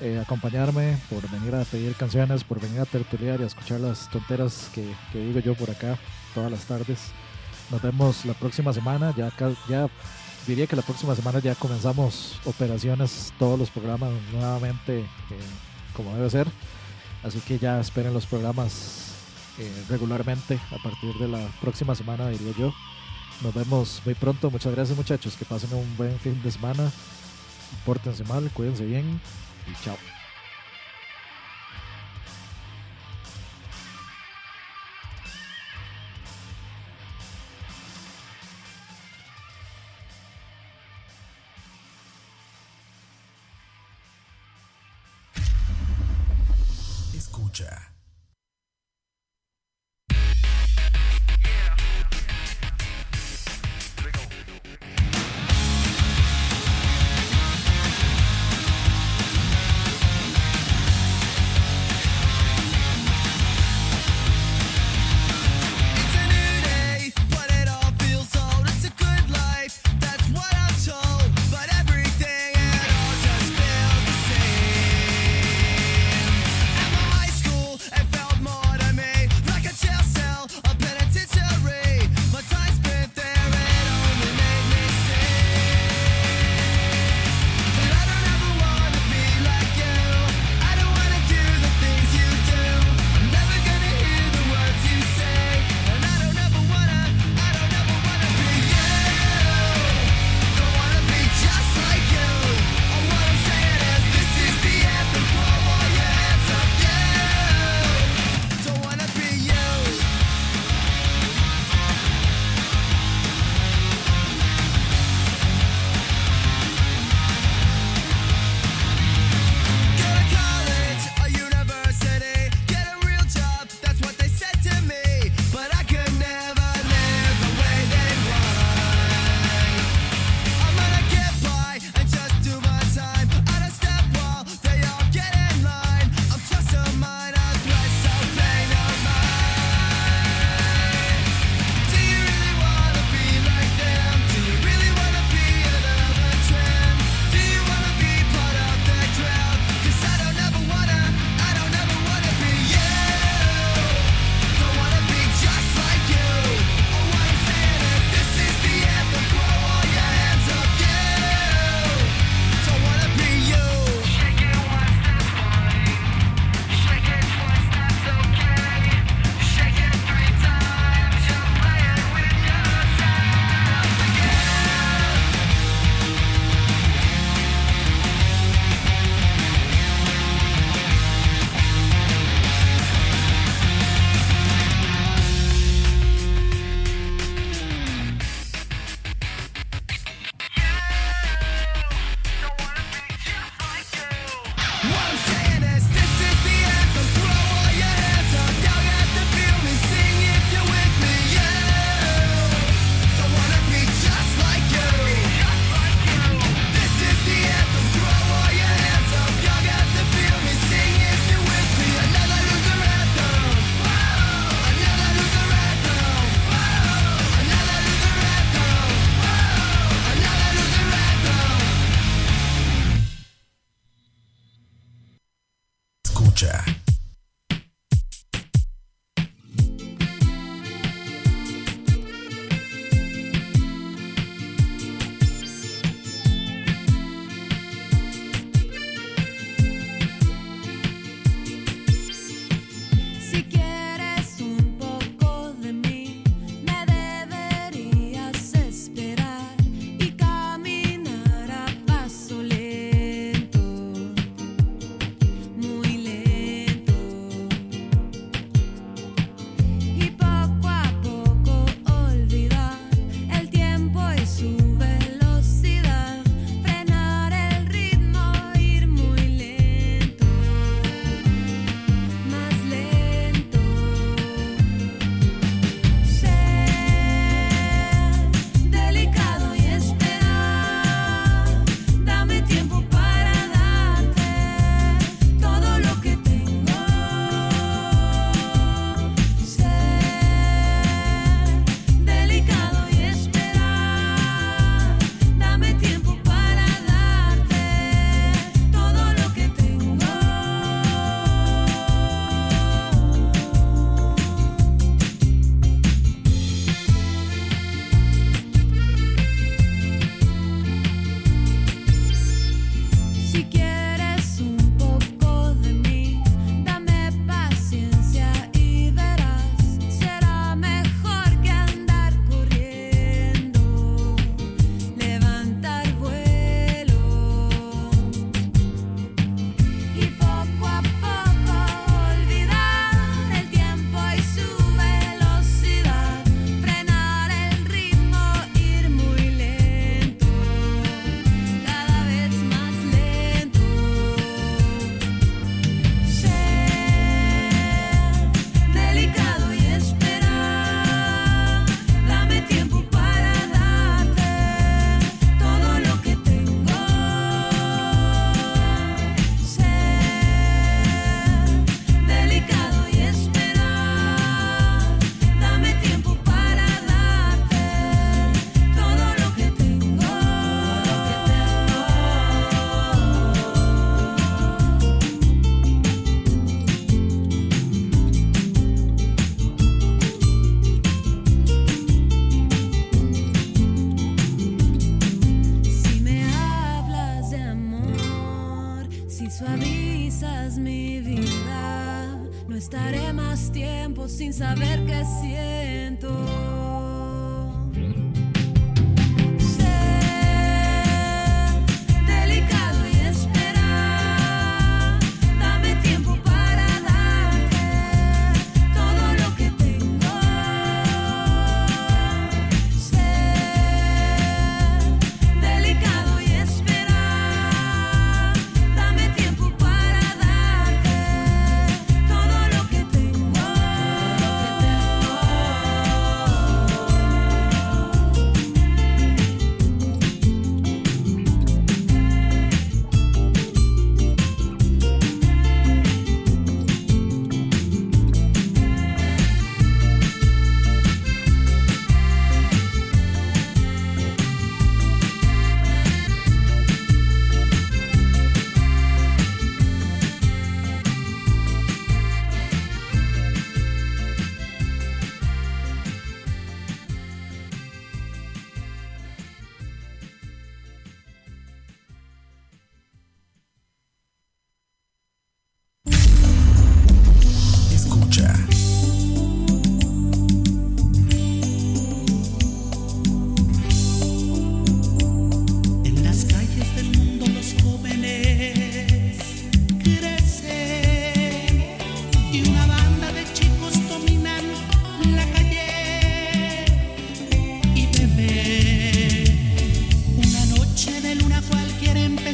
[0.00, 4.08] eh, acompañarme, por venir a pedir canciones, por venir a tertuliar y a escuchar las
[4.10, 5.98] tonteras que, que digo yo por acá
[6.34, 6.98] todas las tardes.
[7.70, 9.14] Nos vemos la próxima semana.
[9.16, 9.30] Ya,
[9.68, 9.88] ya
[10.46, 15.06] diría que la próxima semana ya comenzamos operaciones, todos los programas nuevamente eh,
[15.94, 16.48] como debe ser.
[17.22, 19.11] Así que ya esperen los programas
[19.58, 22.72] eh, regularmente a partir de la próxima semana, diría yo.
[23.42, 24.50] Nos vemos muy pronto.
[24.50, 25.36] Muchas gracias, muchachos.
[25.36, 26.90] Que pasen un buen fin de semana.
[27.84, 29.20] Pórtense mal, cuídense bien
[29.66, 29.96] y chao.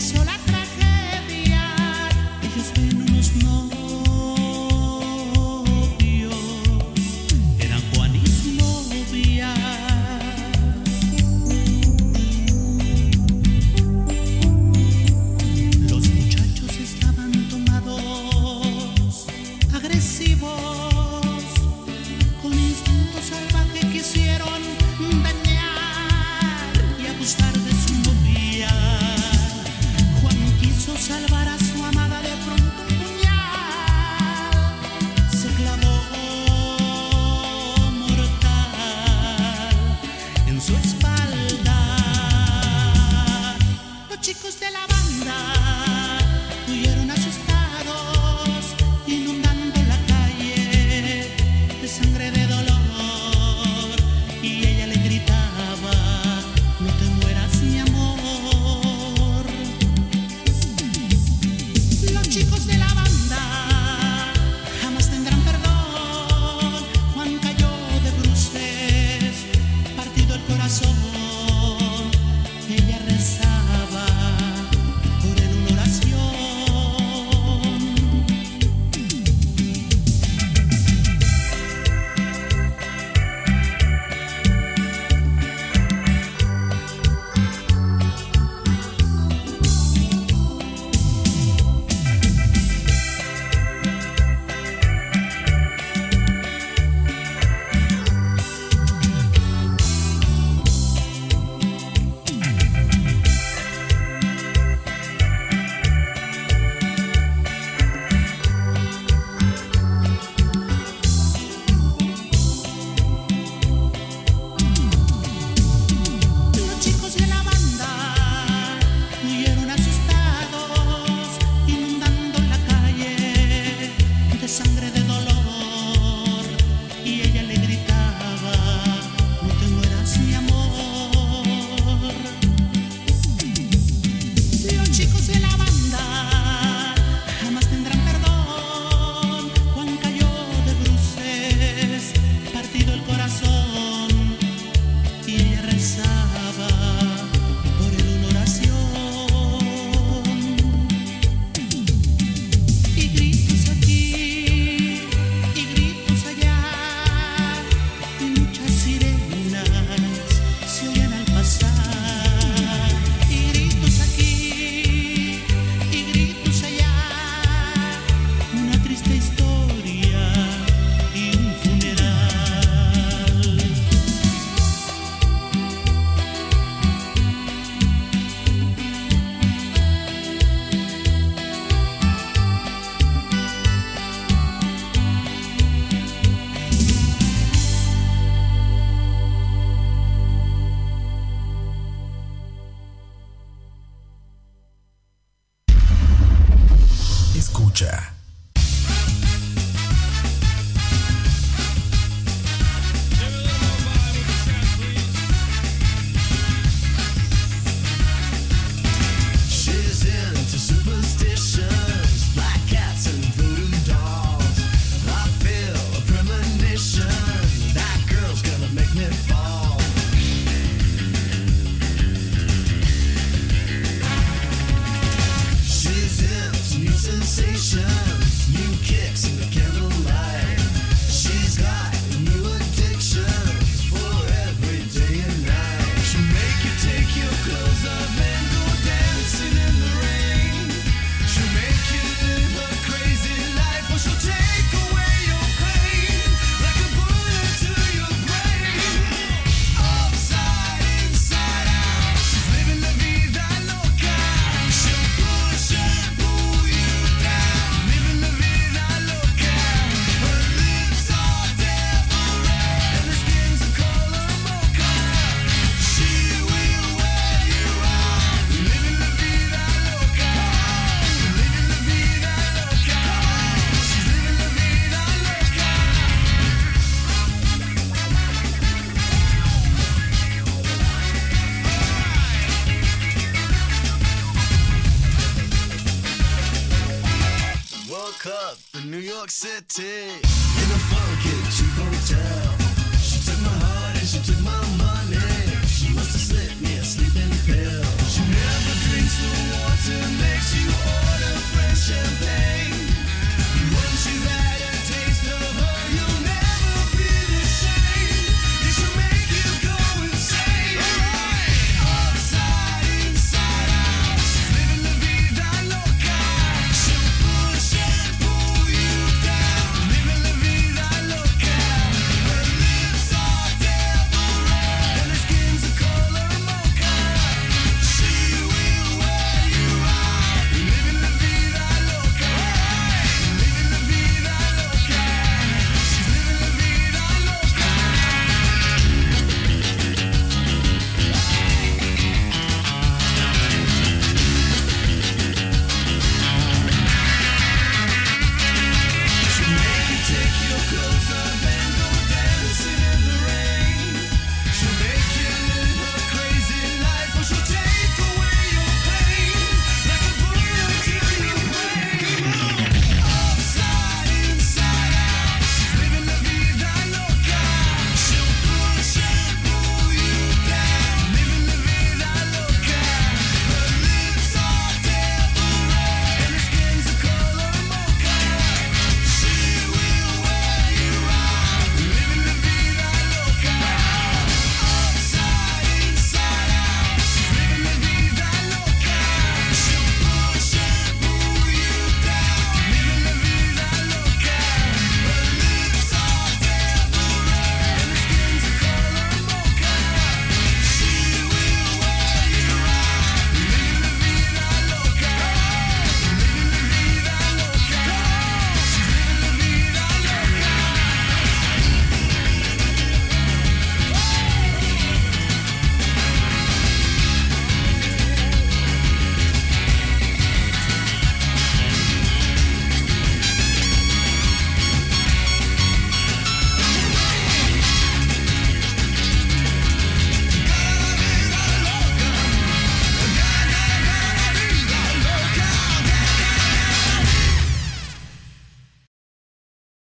[0.00, 0.47] sola